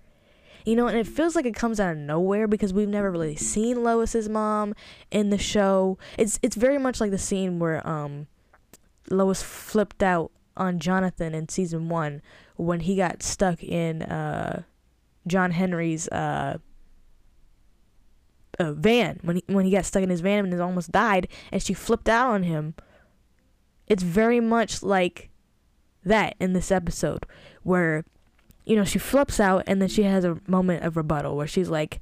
You 0.66 0.78
know, 0.78 0.88
and 0.88 0.98
it 0.98 1.08
feels 1.08 1.36
like 1.36 1.46
it 1.46 1.56
comes 1.56 1.80
out 1.80 1.92
of 1.92 1.98
nowhere 1.98 2.48
because 2.48 2.74
we've 2.74 2.88
never 2.88 3.12
really 3.12 3.36
seen 3.36 3.84
Lois's 3.84 4.30
mom 4.30 4.74
in 5.12 5.30
the 5.30 5.38
show. 5.38 5.98
It's 6.18 6.40
it's 6.42 6.56
very 6.56 6.78
much 6.78 7.02
like 7.02 7.12
the 7.12 7.18
scene 7.18 7.60
where 7.60 7.86
um 7.86 8.28
Lois 9.10 9.44
flipped 9.44 10.02
out 10.02 10.32
on 10.56 10.80
Jonathan 10.80 11.36
in 11.36 11.50
season 11.50 11.90
one 11.90 12.22
when 12.56 12.82
he 12.82 12.96
got 12.96 13.24
stuck 13.24 13.64
in 13.64 14.04
uh 14.04 14.64
John 15.26 15.52
Henry's 15.52 16.08
uh, 16.10 16.58
uh 18.60 18.74
van 18.74 19.20
when 19.24 19.38
he 19.38 19.44
when 19.48 19.66
he 19.66 19.72
got 19.72 19.86
stuck 19.86 20.04
in 20.04 20.10
his 20.10 20.22
van 20.22 20.46
and 20.46 20.62
almost 20.62 20.92
died 20.92 21.28
and 21.52 21.62
she 21.62 21.74
flipped 21.74 22.10
out 22.10 22.30
on 22.30 22.44
him. 22.44 22.76
It's 23.88 24.04
very 24.04 24.40
much 24.40 24.84
like 24.84 25.30
that 26.06 26.36
in 26.40 26.54
this 26.54 26.72
episode 26.72 27.26
where 27.64 28.06
you 28.66 28.76
know 28.76 28.84
she 28.84 29.00
flips 29.00 29.40
out 29.40 29.64
and 29.68 29.82
then 29.82 29.90
she 29.90 30.04
has 30.04 30.24
a 30.24 30.40
moment 30.48 30.84
of 30.84 30.98
rebuttal 30.98 31.36
where 31.36 31.48
she's 31.48 31.70
like 31.70 32.02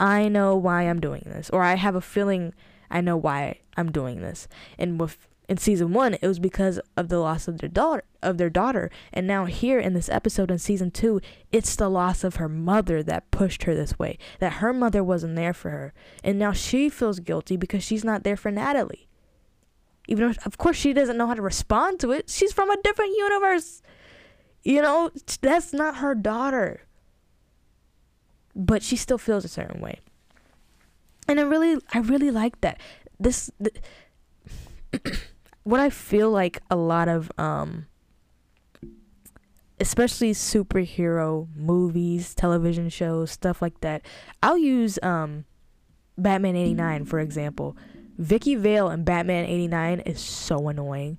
I 0.00 0.28
know 0.28 0.56
why 0.56 0.82
I'm 0.82 1.00
doing 1.00 1.22
this 1.26 1.50
or 1.50 1.62
I 1.62 1.74
have 1.74 1.94
a 1.94 2.00
feeling 2.00 2.54
I 2.92 3.00
know 3.00 3.16
why 3.16 3.60
I'm 3.76 3.90
doing 3.90 4.20
this. 4.20 4.46
And 4.78 5.00
with 5.00 5.26
in 5.48 5.56
season 5.56 5.92
1 5.92 6.14
it 6.14 6.26
was 6.26 6.38
because 6.38 6.80
of 6.96 7.08
the 7.08 7.18
loss 7.18 7.48
of 7.48 7.58
their 7.58 7.68
daughter 7.68 8.04
of 8.22 8.38
their 8.38 8.50
daughter 8.50 8.90
and 9.12 9.26
now 9.26 9.44
here 9.44 9.78
in 9.78 9.92
this 9.92 10.08
episode 10.08 10.50
in 10.50 10.58
season 10.58 10.90
2 10.90 11.20
it's 11.50 11.76
the 11.76 11.88
loss 11.88 12.24
of 12.24 12.36
her 12.36 12.48
mother 12.48 13.02
that 13.02 13.30
pushed 13.30 13.64
her 13.64 13.74
this 13.74 13.98
way 13.98 14.16
that 14.38 14.54
her 14.54 14.72
mother 14.72 15.02
wasn't 15.02 15.34
there 15.34 15.52
for 15.52 15.70
her 15.70 15.92
and 16.22 16.38
now 16.38 16.52
she 16.52 16.88
feels 16.88 17.18
guilty 17.18 17.56
because 17.56 17.82
she's 17.82 18.04
not 18.04 18.22
there 18.22 18.36
for 18.36 18.50
Natalie 18.50 19.08
even 20.08 20.28
though, 20.28 20.34
of 20.44 20.58
course, 20.58 20.76
she 20.76 20.92
doesn't 20.92 21.16
know 21.16 21.26
how 21.26 21.34
to 21.34 21.42
respond 21.42 22.00
to 22.00 22.10
it. 22.10 22.28
She's 22.28 22.52
from 22.52 22.70
a 22.70 22.80
different 22.82 23.16
universe. 23.16 23.82
You 24.64 24.82
know, 24.82 25.10
that's 25.40 25.72
not 25.72 25.96
her 25.96 26.14
daughter. 26.14 26.82
But 28.54 28.82
she 28.82 28.96
still 28.96 29.18
feels 29.18 29.44
a 29.44 29.48
certain 29.48 29.80
way. 29.80 30.00
And 31.28 31.38
I 31.38 31.44
really, 31.44 31.80
I 31.92 31.98
really 31.98 32.30
like 32.30 32.60
that. 32.62 32.80
This, 33.18 33.50
what 35.62 35.80
I 35.80 35.90
feel 35.90 36.30
like 36.30 36.60
a 36.70 36.76
lot 36.76 37.08
of, 37.08 37.30
um, 37.38 37.86
especially 39.80 40.32
superhero 40.32 41.48
movies, 41.56 42.34
television 42.34 42.88
shows, 42.88 43.30
stuff 43.30 43.62
like 43.62 43.80
that. 43.80 44.02
I'll 44.42 44.58
use 44.58 44.98
um, 45.02 45.44
Batman 46.16 46.56
89, 46.56 47.04
for 47.04 47.20
example 47.20 47.76
Vicki 48.18 48.54
Vale 48.54 48.90
in 48.90 49.04
Batman 49.04 49.46
89 49.46 50.00
is 50.00 50.20
so 50.20 50.68
annoying. 50.68 51.18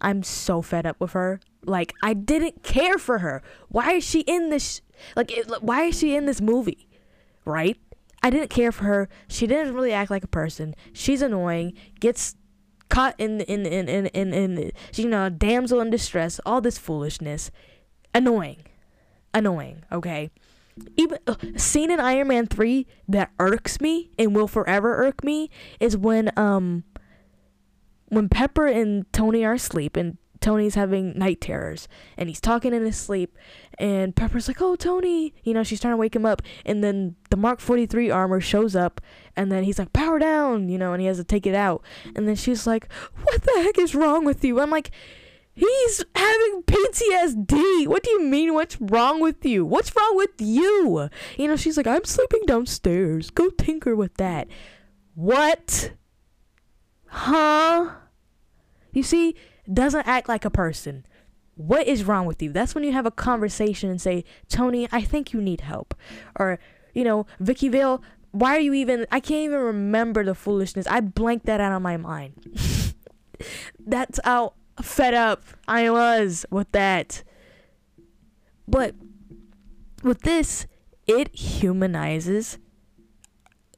I'm 0.00 0.22
so 0.22 0.62
fed 0.62 0.86
up 0.86 1.00
with 1.00 1.12
her. 1.12 1.40
Like 1.64 1.94
I 2.02 2.14
didn't 2.14 2.62
care 2.62 2.98
for 2.98 3.18
her. 3.18 3.42
Why 3.68 3.94
is 3.94 4.04
she 4.04 4.20
in 4.20 4.50
this 4.50 4.82
like 5.16 5.32
it, 5.36 5.50
why 5.62 5.84
is 5.84 5.98
she 5.98 6.14
in 6.14 6.26
this 6.26 6.40
movie? 6.40 6.88
Right? 7.44 7.78
I 8.22 8.30
didn't 8.30 8.50
care 8.50 8.72
for 8.72 8.84
her. 8.84 9.08
She 9.28 9.46
didn't 9.46 9.74
really 9.74 9.92
act 9.92 10.10
like 10.10 10.24
a 10.24 10.28
person. 10.28 10.74
She's 10.92 11.22
annoying. 11.22 11.74
Gets 12.00 12.36
caught 12.88 13.14
in 13.18 13.40
in 13.42 13.66
in 13.66 13.88
in 13.88 14.06
in, 14.06 14.32
in 14.32 14.72
you 14.94 15.08
know, 15.08 15.28
damsel 15.28 15.80
in 15.80 15.90
distress, 15.90 16.40
all 16.44 16.60
this 16.60 16.78
foolishness. 16.78 17.50
Annoying. 18.14 18.64
Annoying, 19.32 19.82
okay? 19.90 20.30
even 20.96 21.18
uh, 21.26 21.36
scene 21.56 21.90
in 21.90 22.00
Iron 22.00 22.28
Man 22.28 22.46
3 22.46 22.86
that 23.08 23.30
irks 23.38 23.80
me 23.80 24.10
and 24.18 24.34
will 24.34 24.48
forever 24.48 24.96
irk 25.06 25.22
me 25.22 25.50
is 25.80 25.96
when 25.96 26.36
um 26.36 26.84
when 28.08 28.28
Pepper 28.28 28.66
and 28.66 29.10
Tony 29.12 29.44
are 29.44 29.54
asleep 29.54 29.96
and 29.96 30.18
Tony's 30.44 30.74
having 30.74 31.18
night 31.18 31.40
terrors 31.40 31.88
and 32.18 32.28
he's 32.28 32.40
talking 32.40 32.74
in 32.74 32.84
his 32.84 32.98
sleep 32.98 33.36
and 33.78 34.14
Pepper's 34.14 34.46
like, 34.46 34.60
"Oh, 34.60 34.76
Tony," 34.76 35.32
you 35.42 35.54
know, 35.54 35.62
she's 35.62 35.80
trying 35.80 35.94
to 35.94 35.96
wake 35.96 36.14
him 36.14 36.26
up 36.26 36.42
and 36.66 36.84
then 36.84 37.16
the 37.30 37.36
Mark 37.38 37.60
43 37.60 38.10
armor 38.10 38.40
shows 38.40 38.76
up 38.76 39.00
and 39.34 39.50
then 39.50 39.64
he's 39.64 39.78
like, 39.78 39.94
"Power 39.94 40.18
down," 40.18 40.68
you 40.68 40.76
know, 40.76 40.92
and 40.92 41.00
he 41.00 41.06
has 41.06 41.16
to 41.16 41.24
take 41.24 41.46
it 41.46 41.54
out. 41.54 41.82
And 42.14 42.28
then 42.28 42.36
she's 42.36 42.66
like, 42.66 42.92
"What 43.22 43.42
the 43.42 43.62
heck 43.62 43.78
is 43.78 43.94
wrong 43.94 44.26
with 44.26 44.44
you?" 44.44 44.60
I'm 44.60 44.70
like, 44.70 44.90
He's 45.56 46.04
having 46.16 46.64
PTSD. 46.64 47.86
What 47.86 48.02
do 48.02 48.10
you 48.10 48.22
mean? 48.24 48.54
What's 48.54 48.80
wrong 48.80 49.20
with 49.20 49.44
you? 49.44 49.64
What's 49.64 49.94
wrong 49.94 50.16
with 50.16 50.32
you? 50.40 51.08
You 51.38 51.46
know, 51.46 51.54
she's 51.54 51.76
like, 51.76 51.86
I'm 51.86 52.04
sleeping 52.04 52.42
downstairs. 52.44 53.30
Go 53.30 53.50
tinker 53.50 53.94
with 53.94 54.14
that. 54.14 54.48
What? 55.14 55.92
Huh? 57.06 57.92
You 58.92 59.04
see, 59.04 59.36
doesn't 59.72 60.06
act 60.06 60.28
like 60.28 60.44
a 60.44 60.50
person. 60.50 61.06
What 61.56 61.86
is 61.86 62.04
wrong 62.04 62.26
with 62.26 62.42
you? 62.42 62.52
That's 62.52 62.74
when 62.74 62.84
you 62.84 62.92
have 62.92 63.06
a 63.06 63.10
conversation 63.10 63.90
and 63.90 64.00
say, 64.00 64.24
Tony, 64.48 64.88
I 64.90 65.00
think 65.02 65.32
you 65.32 65.40
need 65.40 65.62
help. 65.62 65.94
Or, 66.36 66.58
you 66.92 67.04
know, 67.04 67.26
Vicki 67.38 67.68
Vale, 67.68 68.02
why 68.32 68.56
are 68.56 68.60
you 68.60 68.74
even, 68.74 69.06
I 69.12 69.20
can't 69.20 69.44
even 69.44 69.60
remember 69.60 70.24
the 70.24 70.34
foolishness. 70.34 70.86
I 70.88 71.00
blanked 71.00 71.46
that 71.46 71.60
out 71.60 71.72
of 71.72 71.82
my 71.82 71.96
mind. 71.96 72.94
That's 73.78 74.18
how 74.24 74.54
fed 74.82 75.14
up 75.14 75.42
I 75.68 75.90
was 75.90 76.44
with 76.50 76.70
that. 76.72 77.22
But 78.66 78.94
with 80.02 80.22
this, 80.22 80.66
it 81.06 81.34
humanizes 81.34 82.58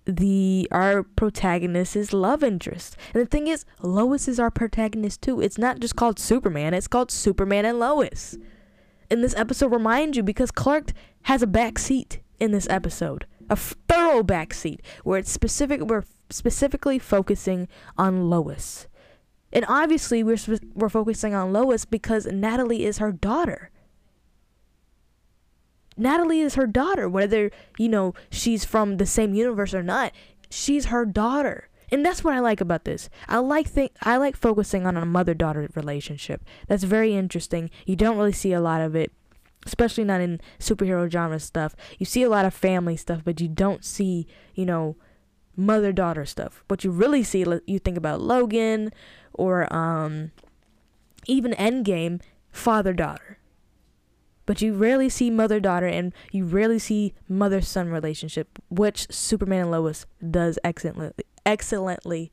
the 0.06 0.68
our 0.70 1.02
protagonist's 1.02 2.12
love 2.12 2.42
interest. 2.42 2.96
And 3.12 3.22
the 3.22 3.26
thing 3.26 3.48
is, 3.48 3.64
Lois 3.82 4.28
is 4.28 4.40
our 4.40 4.50
protagonist 4.50 5.22
too. 5.22 5.40
It's 5.40 5.58
not 5.58 5.80
just 5.80 5.96
called 5.96 6.18
Superman, 6.18 6.74
it's 6.74 6.88
called 6.88 7.10
Superman 7.10 7.64
and 7.64 7.78
Lois. 7.78 8.36
And 9.10 9.22
this 9.22 9.36
episode 9.36 9.72
reminds 9.72 10.16
you 10.16 10.22
because 10.22 10.50
Clark 10.50 10.92
has 11.22 11.42
a 11.42 11.46
back 11.46 11.78
seat 11.78 12.20
in 12.40 12.52
this 12.52 12.68
episode. 12.68 13.26
A 13.48 13.56
thorough 13.56 14.22
back 14.22 14.52
seat 14.52 14.80
where 15.04 15.18
it's 15.18 15.30
specific 15.30 15.80
we're 15.82 16.04
specifically 16.30 16.98
focusing 16.98 17.68
on 17.96 18.28
Lois. 18.28 18.88
And 19.52 19.64
obviously, 19.68 20.22
we're 20.22 20.38
we're 20.74 20.88
focusing 20.88 21.34
on 21.34 21.52
Lois 21.52 21.84
because 21.84 22.26
Natalie 22.26 22.84
is 22.84 22.98
her 22.98 23.12
daughter. 23.12 23.70
Natalie 25.96 26.40
is 26.40 26.54
her 26.54 26.66
daughter, 26.66 27.08
whether 27.08 27.50
you 27.78 27.88
know 27.88 28.14
she's 28.30 28.64
from 28.64 28.96
the 28.98 29.06
same 29.06 29.34
universe 29.34 29.74
or 29.74 29.82
not. 29.82 30.12
She's 30.50 30.86
her 30.86 31.04
daughter, 31.04 31.68
and 31.90 32.04
that's 32.04 32.22
what 32.22 32.34
I 32.34 32.40
like 32.40 32.60
about 32.60 32.84
this. 32.84 33.08
I 33.28 33.38
like 33.38 33.66
think 33.66 33.92
I 34.02 34.16
like 34.16 34.36
focusing 34.36 34.86
on 34.86 34.96
a 34.96 35.06
mother-daughter 35.06 35.68
relationship. 35.74 36.44
That's 36.68 36.84
very 36.84 37.14
interesting. 37.14 37.70
You 37.86 37.96
don't 37.96 38.16
really 38.16 38.32
see 38.32 38.52
a 38.52 38.60
lot 38.60 38.80
of 38.80 38.94
it, 38.94 39.12
especially 39.64 40.04
not 40.04 40.20
in 40.20 40.40
superhero 40.58 41.10
genre 41.10 41.40
stuff. 41.40 41.74
You 41.98 42.06
see 42.06 42.22
a 42.22 42.28
lot 42.28 42.44
of 42.44 42.54
family 42.54 42.96
stuff, 42.96 43.22
but 43.24 43.40
you 43.40 43.48
don't 43.48 43.84
see, 43.84 44.26
you 44.54 44.66
know, 44.66 44.96
mother-daughter 45.56 46.26
stuff. 46.26 46.62
What 46.68 46.84
you 46.84 46.90
really 46.90 47.22
see, 47.22 47.44
you 47.66 47.78
think 47.78 47.96
about 47.96 48.20
Logan 48.20 48.92
or 49.32 49.72
um, 49.74 50.32
even 51.26 51.52
Endgame, 51.52 52.20
father 52.52 52.92
daughter. 52.92 53.38
But 54.46 54.62
you 54.62 54.74
rarely 54.74 55.08
see 55.08 55.28
mother 55.30 55.58
daughter 55.60 55.86
and 55.86 56.12
you 56.30 56.44
rarely 56.44 56.78
see 56.78 57.14
mother 57.28 57.60
son 57.60 57.88
relationship, 57.88 58.58
which 58.68 59.06
Superman 59.10 59.62
and 59.62 59.70
Lois 59.72 60.06
does 60.30 60.58
excellently, 60.64 61.24
excellently 61.44 62.32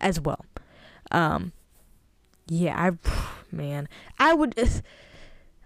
as 0.00 0.20
well. 0.20 0.44
Um, 1.10 1.52
yeah, 2.48 2.74
I 2.76 2.98
man, 3.54 3.88
I 4.18 4.34
would. 4.34 4.54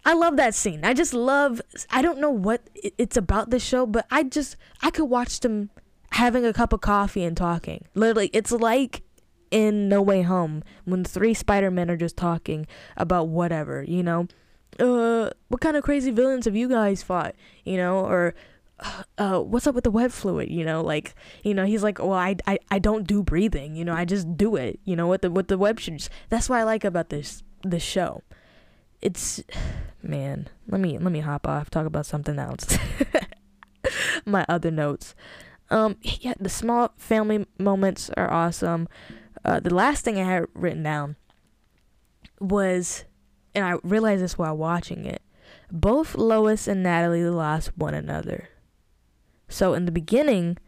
I 0.03 0.15
love 0.15 0.39
that 0.39 0.55
scene. 0.55 0.83
I 0.83 0.95
just 0.95 1.13
love. 1.13 1.61
I 1.91 2.01
don't 2.01 2.21
know 2.21 2.31
what 2.31 2.71
it's 2.75 3.19
about 3.19 3.51
the 3.51 3.59
show, 3.59 3.85
but 3.85 4.07
I 4.11 4.23
just 4.23 4.57
I 4.83 4.91
could 4.91 5.05
watch 5.05 5.41
them 5.41 5.69
having 6.13 6.45
a 6.47 6.55
cup 6.55 6.73
of 6.73 6.81
coffee 6.81 7.23
and 7.23 7.37
talking. 7.37 7.85
Literally, 7.95 8.31
it's 8.33 8.51
like 8.51 9.03
in 9.51 9.89
No 9.89 10.01
Way 10.01 10.23
Home 10.23 10.63
when 10.85 11.05
three 11.05 11.35
Spider-Men 11.35 11.91
are 11.91 11.97
just 11.97 12.17
talking 12.17 12.67
about 12.97 13.29
whatever, 13.29 13.83
you 13.83 14.03
know. 14.03 14.27
Uh, 14.79 15.31
what 15.49 15.61
kind 15.61 15.77
of 15.77 15.83
crazy 15.83 16.11
villains 16.11 16.45
have 16.45 16.57
you 16.57 16.69
guys 16.69 17.03
fought? 17.03 17.35
You 17.65 17.77
know, 17.77 18.05
or 18.05 18.35
uh, 19.19 19.41
what's 19.41 19.67
up 19.67 19.75
with 19.75 19.85
the 19.85 19.91
web 19.91 20.11
fluid? 20.11 20.51
You 20.51 20.65
know, 20.65 20.81
like, 20.81 21.15
you 21.43 21.55
know, 21.55 21.65
he's 21.65 21.83
like, 21.83 21.99
well, 21.99 22.13
I, 22.13 22.37
I, 22.47 22.59
I 22.71 22.79
don't 22.79 23.07
do 23.07 23.23
breathing. 23.23 23.75
You 23.75 23.85
know, 23.85 23.95
I 23.95 24.05
just 24.05 24.37
do 24.37 24.57
it. 24.57 24.81
You 24.85 24.97
know, 24.97 25.09
with 25.09 25.23
the 25.23 25.31
with 25.31 25.49
the 25.49 25.59
web 25.59 25.81
shoots. 25.81 26.09
That's 26.29 26.49
what 26.49 26.59
I 26.59 26.65
like 26.65 26.85
about 26.85 27.11
this 27.11 27.43
this 27.63 27.83
show. 27.83 28.23
It's, 29.03 29.43
man. 30.03 30.49
Let 30.69 30.81
me 30.81 30.99
let 30.99 31.13
me 31.13 31.21
hop 31.21 31.47
off. 31.47 31.71
Talk 31.71 31.87
about 31.87 32.07
something 32.07 32.39
else. 32.39 32.79
My 34.25 34.45
other 34.49 34.71
notes. 34.71 35.15
Um, 35.71 35.97
yeah, 36.03 36.35
the 36.39 36.49
small 36.49 36.93
family 36.97 37.47
moments 37.59 38.11
are 38.17 38.31
awesome. 38.31 38.89
Uh, 39.45 39.61
the 39.61 39.73
last 39.73 40.05
thing 40.05 40.19
I 40.19 40.25
had 40.25 40.47
written 40.53 40.83
down 40.83 41.17
was, 42.41 43.05
and 43.55 43.65
I 43.65 43.77
realized 43.83 44.23
this 44.23 44.39
while 44.39 44.57
watching 44.57 45.05
it, 45.05 45.23
both 45.71 46.15
Lois 46.15 46.69
and 46.69 46.83
Natalie 46.83 47.25
lost 47.25 47.77
one 47.77 47.95
another. 47.95 48.49
So 49.49 49.75
in 49.75 49.85
the 49.85 49.93
beginning, 49.93 50.59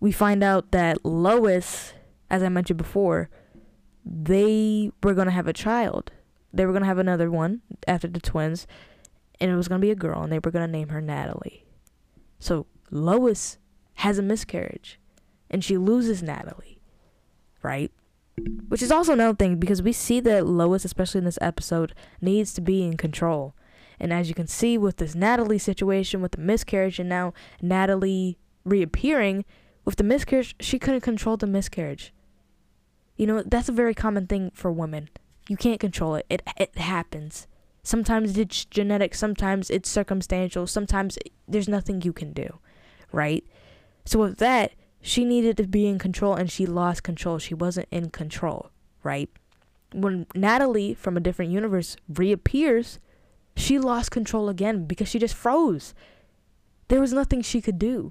we 0.00 0.12
find 0.12 0.42
out 0.42 0.72
that 0.72 1.04
Lois, 1.04 1.92
as 2.30 2.42
I 2.42 2.48
mentioned 2.48 2.78
before, 2.78 3.30
they 4.04 4.90
were 5.02 5.14
going 5.14 5.26
to 5.26 5.32
have 5.32 5.48
a 5.48 5.52
child. 5.52 6.12
they 6.56 6.64
were 6.64 6.72
gonna 6.72 6.86
have 6.86 6.98
another 6.98 7.30
one 7.30 7.60
after 7.86 8.08
the 8.08 8.20
twins, 8.20 8.66
and 9.40 9.50
it 9.50 9.56
was 9.56 9.68
gonna 9.68 9.80
be 9.80 9.90
a 9.90 9.94
girl, 9.96 10.22
and 10.22 10.32
they 10.32 10.38
were 10.38 10.50
gonna 10.50 10.66
name 10.66 10.88
her 10.88 11.00
Natalie. 11.00 11.66
So 12.38 12.66
Lois 12.90 13.58
has 13.96 14.18
a 14.18 14.22
miscarriage, 14.22 14.98
and 15.50 15.62
she 15.62 15.76
loses 15.76 16.22
Natalie, 16.22 16.80
right? 17.62 17.92
Which 18.68 18.82
is 18.82 18.92
also 18.92 19.12
another 19.12 19.36
thing 19.36 19.56
because 19.56 19.82
we 19.82 19.92
see 19.92 20.20
that 20.20 20.46
Lois, 20.46 20.84
especially 20.84 21.18
in 21.20 21.24
this 21.24 21.38
episode, 21.40 21.94
needs 22.20 22.52
to 22.54 22.60
be 22.60 22.82
in 22.82 22.96
control. 22.96 23.54
And 23.98 24.12
as 24.12 24.28
you 24.28 24.34
can 24.34 24.46
see 24.46 24.76
with 24.76 24.98
this 24.98 25.14
Natalie 25.14 25.58
situation, 25.58 26.20
with 26.20 26.32
the 26.32 26.40
miscarriage, 26.40 26.98
and 26.98 27.08
now 27.08 27.32
Natalie 27.62 28.38
reappearing, 28.64 29.44
with 29.84 29.96
the 29.96 30.04
miscarriage, 30.04 30.54
she 30.60 30.78
couldn't 30.78 31.00
control 31.00 31.36
the 31.36 31.46
miscarriage. 31.46 32.12
You 33.16 33.26
know, 33.26 33.42
that's 33.42 33.70
a 33.70 33.72
very 33.72 33.94
common 33.94 34.26
thing 34.26 34.50
for 34.52 34.70
women. 34.70 35.08
You 35.48 35.56
can't 35.56 35.80
control 35.80 36.16
it. 36.16 36.26
It 36.28 36.42
it 36.58 36.76
happens. 36.76 37.46
Sometimes 37.82 38.36
it's 38.36 38.64
genetic, 38.64 39.14
sometimes 39.14 39.70
it's 39.70 39.88
circumstantial, 39.88 40.66
sometimes 40.66 41.18
there's 41.46 41.68
nothing 41.68 42.02
you 42.02 42.12
can 42.12 42.32
do, 42.32 42.58
right? 43.12 43.44
So 44.04 44.18
with 44.18 44.38
that, 44.38 44.72
she 45.06 45.24
needed 45.24 45.56
to 45.56 45.68
be 45.68 45.86
in 45.86 46.00
control 46.00 46.34
and 46.34 46.50
she 46.50 46.66
lost 46.66 47.04
control. 47.04 47.38
She 47.38 47.54
wasn't 47.54 47.86
in 47.92 48.10
control, 48.10 48.70
right? 49.04 49.30
When 49.94 50.26
Natalie 50.34 50.94
from 50.94 51.16
a 51.16 51.20
different 51.20 51.52
universe 51.52 51.96
reappears, 52.08 52.98
she 53.54 53.78
lost 53.78 54.10
control 54.10 54.48
again 54.48 54.84
because 54.84 55.06
she 55.06 55.20
just 55.20 55.36
froze. 55.36 55.94
There 56.88 57.00
was 57.00 57.12
nothing 57.12 57.40
she 57.40 57.60
could 57.60 57.78
do. 57.78 58.10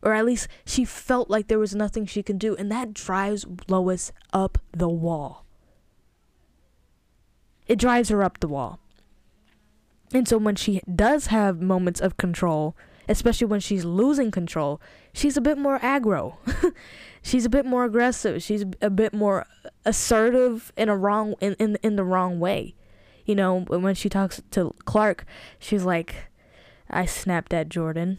Or 0.00 0.14
at 0.14 0.24
least 0.24 0.46
she 0.64 0.84
felt 0.84 1.28
like 1.28 1.48
there 1.48 1.58
was 1.58 1.74
nothing 1.74 2.06
she 2.06 2.22
could 2.22 2.38
do. 2.38 2.54
And 2.54 2.70
that 2.70 2.94
drives 2.94 3.44
Lois 3.66 4.12
up 4.32 4.58
the 4.70 4.88
wall. 4.88 5.44
It 7.66 7.80
drives 7.80 8.10
her 8.10 8.22
up 8.22 8.38
the 8.38 8.48
wall. 8.48 8.78
And 10.14 10.28
so 10.28 10.38
when 10.38 10.54
she 10.54 10.82
does 10.94 11.26
have 11.26 11.60
moments 11.60 12.00
of 12.00 12.16
control, 12.16 12.76
especially 13.08 13.48
when 13.48 13.58
she's 13.58 13.84
losing 13.84 14.30
control, 14.30 14.80
she's 15.12 15.36
a 15.36 15.40
bit 15.40 15.58
more 15.58 15.78
aggro. 15.80 16.36
she's 17.22 17.44
a 17.44 17.50
bit 17.50 17.66
more 17.66 17.84
aggressive. 17.84 18.42
She's 18.42 18.64
a 18.80 18.90
bit 18.90 19.12
more 19.12 19.46
assertive 19.84 20.72
in 20.76 20.88
a 20.88 20.96
wrong 20.96 21.34
in, 21.40 21.54
in 21.58 21.76
in 21.82 21.96
the 21.96 22.04
wrong 22.04 22.40
way. 22.40 22.74
You 23.24 23.34
know, 23.34 23.60
when 23.60 23.94
she 23.94 24.08
talks 24.08 24.42
to 24.50 24.74
Clark, 24.84 25.24
she's 25.58 25.84
like, 25.84 26.30
"I 26.88 27.06
snapped 27.06 27.52
at 27.52 27.68
Jordan. 27.68 28.18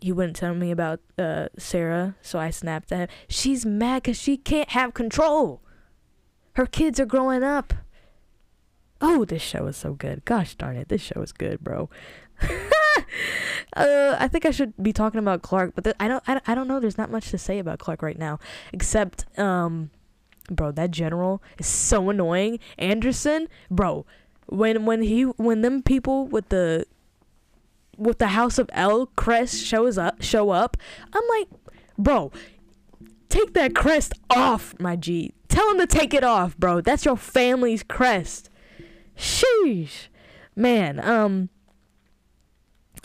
He 0.00 0.12
wouldn't 0.12 0.36
tell 0.36 0.54
me 0.54 0.70
about 0.70 1.00
uh, 1.18 1.48
Sarah, 1.58 2.16
so 2.20 2.38
I 2.38 2.50
snapped 2.50 2.92
at 2.92 2.98
him." 2.98 3.08
She's 3.28 3.66
mad 3.66 4.02
because 4.02 4.18
she 4.20 4.36
can't 4.36 4.70
have 4.70 4.94
control. 4.94 5.62
Her 6.54 6.66
kids 6.66 6.98
are 6.98 7.06
growing 7.06 7.42
up. 7.42 7.74
Oh, 9.00 9.26
this 9.26 9.42
show 9.42 9.66
is 9.66 9.76
so 9.76 9.92
good. 9.92 10.24
Gosh 10.24 10.54
darn 10.54 10.76
it, 10.76 10.88
this 10.88 11.02
show 11.02 11.20
is 11.20 11.32
good, 11.32 11.60
bro. 11.60 11.90
uh, 13.76 14.16
I 14.18 14.28
think 14.28 14.44
I 14.44 14.50
should 14.50 14.74
be 14.82 14.92
talking 14.92 15.18
about 15.18 15.42
Clark, 15.42 15.72
but 15.74 15.84
th- 15.84 15.96
I 16.00 16.08
don't. 16.08 16.22
I, 16.26 16.40
I 16.46 16.54
don't 16.54 16.68
know. 16.68 16.80
There's 16.80 16.98
not 16.98 17.10
much 17.10 17.30
to 17.30 17.38
say 17.38 17.58
about 17.58 17.78
Clark 17.78 18.02
right 18.02 18.18
now, 18.18 18.38
except 18.72 19.26
um, 19.38 19.90
bro, 20.50 20.72
that 20.72 20.90
general 20.90 21.42
is 21.58 21.66
so 21.66 22.10
annoying. 22.10 22.58
Anderson, 22.78 23.48
bro, 23.70 24.06
when 24.46 24.84
when 24.84 25.02
he 25.02 25.22
when 25.22 25.62
them 25.62 25.82
people 25.82 26.26
with 26.26 26.48
the 26.48 26.86
with 27.96 28.18
the 28.18 28.28
House 28.28 28.58
of 28.58 28.68
El 28.72 29.06
crest 29.06 29.64
shows 29.64 29.98
up 29.98 30.22
show 30.22 30.50
up, 30.50 30.76
I'm 31.12 31.24
like, 31.38 31.48
bro, 31.98 32.32
take 33.28 33.54
that 33.54 33.74
crest 33.74 34.12
off, 34.30 34.74
my 34.78 34.96
G. 34.96 35.32
Tell 35.48 35.70
him 35.70 35.78
to 35.78 35.86
take 35.86 36.12
it 36.12 36.24
off, 36.24 36.56
bro. 36.58 36.80
That's 36.80 37.04
your 37.04 37.16
family's 37.16 37.82
crest. 37.82 38.50
Sheesh, 39.16 40.08
man. 40.54 41.00
Um. 41.00 41.48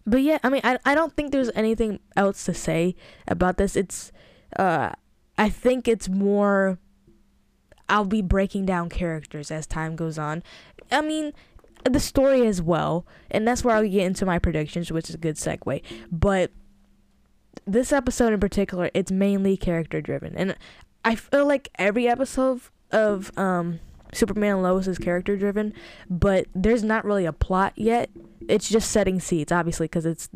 But 0.06 0.22
yeah, 0.22 0.40
I 0.44 0.50
mean, 0.50 0.62
I 0.64 0.78
I 0.86 0.96
don't 0.96 1.14
think 1.16 1.32
there's 1.32 1.52
anything 1.56 2.00
else 2.16 2.44
to 2.46 2.54
say 2.54 2.96
about 3.28 3.58
this. 3.58 3.76
It's, 3.76 4.12
uh, 4.58 4.92
I 5.38 5.50
think 5.50 5.88
it's 5.88 6.10
more 6.10 6.80
I'll 7.90 8.06
be 8.06 8.22
breaking 8.22 8.66
down 8.66 8.90
characters 8.90 9.52
as 9.52 9.68
time 9.68 9.96
goes 9.96 10.18
on. 10.18 10.44
I 10.92 11.02
mean, 11.02 11.34
the 11.84 12.00
story 12.00 12.48
as 12.48 12.62
well, 12.62 13.06
and 13.30 13.48
that's 13.48 13.64
where 13.64 13.76
I'll 13.76 13.84
get 13.84 14.06
into 14.06 14.26
my 14.26 14.40
predictions, 14.40 14.92
which 14.92 15.10
is 15.10 15.16
a 15.16 15.18
good 15.20 15.36
segue. 15.36 15.82
But 16.12 16.52
this 17.66 17.92
episode 17.92 18.34
in 18.34 18.40
particular, 18.40 18.90
it's 18.94 19.12
mainly 19.12 19.58
character 19.58 20.02
driven, 20.02 20.36
and 20.36 20.56
I 21.04 21.16
feel 21.16 21.46
like 21.46 21.70
every 21.76 22.08
episode 22.08 22.62
of 22.92 23.38
um, 23.38 23.80
Superman 24.14 24.56
and 24.56 24.64
Lois 24.64 24.88
is 24.88 24.98
character 24.98 25.38
driven, 25.38 25.74
but 26.10 26.48
there's 26.54 26.84
not 26.84 27.06
really 27.06 27.26
a 27.26 27.34
plot 27.34 27.74
yet. 27.76 28.10
It's 28.48 28.70
just 28.70 28.92
setting 28.92 29.20
seeds, 29.20 29.52
obviously, 29.52 29.86
because 29.86 30.06
it's 30.06 30.30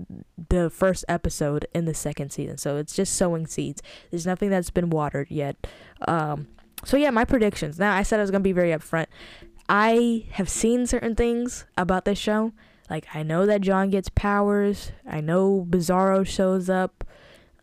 the 0.50 0.70
first 0.70 1.04
episode 1.08 1.68
in 1.74 1.86
the 1.86 1.94
second 1.94 2.32
season, 2.32 2.58
so 2.58 2.78
it's 2.78 2.96
just 2.96 3.14
sowing 3.16 3.48
seeds. 3.48 3.82
There's 4.12 4.26
nothing 4.26 4.50
that's 4.50 4.70
been 4.70 4.90
watered 4.90 5.30
yet. 5.30 5.68
Um, 6.08 6.48
so 6.84 6.98
yeah, 6.98 7.10
my 7.10 7.26
predictions. 7.26 7.80
Now 7.80 7.96
I 7.96 8.04
said 8.04 8.20
I 8.20 8.24
was 8.24 8.32
gonna 8.32 8.42
be 8.42 8.52
very 8.52 8.70
upfront. 8.70 9.08
I 9.68 10.26
have 10.32 10.50
seen 10.50 10.86
certain 10.86 11.16
things 11.16 11.66
about 11.78 12.06
this 12.06 12.20
show. 12.20 12.54
Like 12.90 13.08
I 13.14 13.24
know 13.24 13.46
that 13.46 13.62
John 13.62 13.90
gets 13.90 14.10
powers. 14.10 14.92
I 15.10 15.22
know 15.22 15.66
Bizarro 15.68 16.26
shows 16.26 16.70
up. 16.70 17.04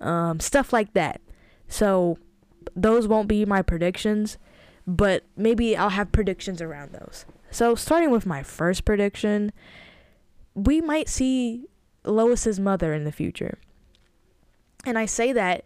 Um, 0.01 0.41
stuff 0.41 0.73
like 0.73 0.95
that. 0.95 1.21
So 1.69 2.19
those 2.75 3.07
won't 3.07 3.29
be 3.29 3.45
my 3.45 3.63
predictions, 3.63 4.37
but 4.87 5.25
maybe 5.37 5.77
I'll 5.77 5.91
have 5.91 6.13
predictions 6.13 6.61
around 6.61 6.93
those. 6.93 7.25
So 7.51 7.75
starting 7.75 8.11
with 8.11 8.27
my 8.27 8.43
first 8.43 8.85
prediction, 8.85 9.53
we 10.55 10.81
might 10.81 11.09
see 11.09 11.67
Lois's 12.05 12.59
mother 12.59 12.93
in 12.95 13.05
the 13.05 13.13
future. 13.13 13.59
And 14.85 14.99
I 14.99 15.07
say 15.07 15.33
that 15.33 15.65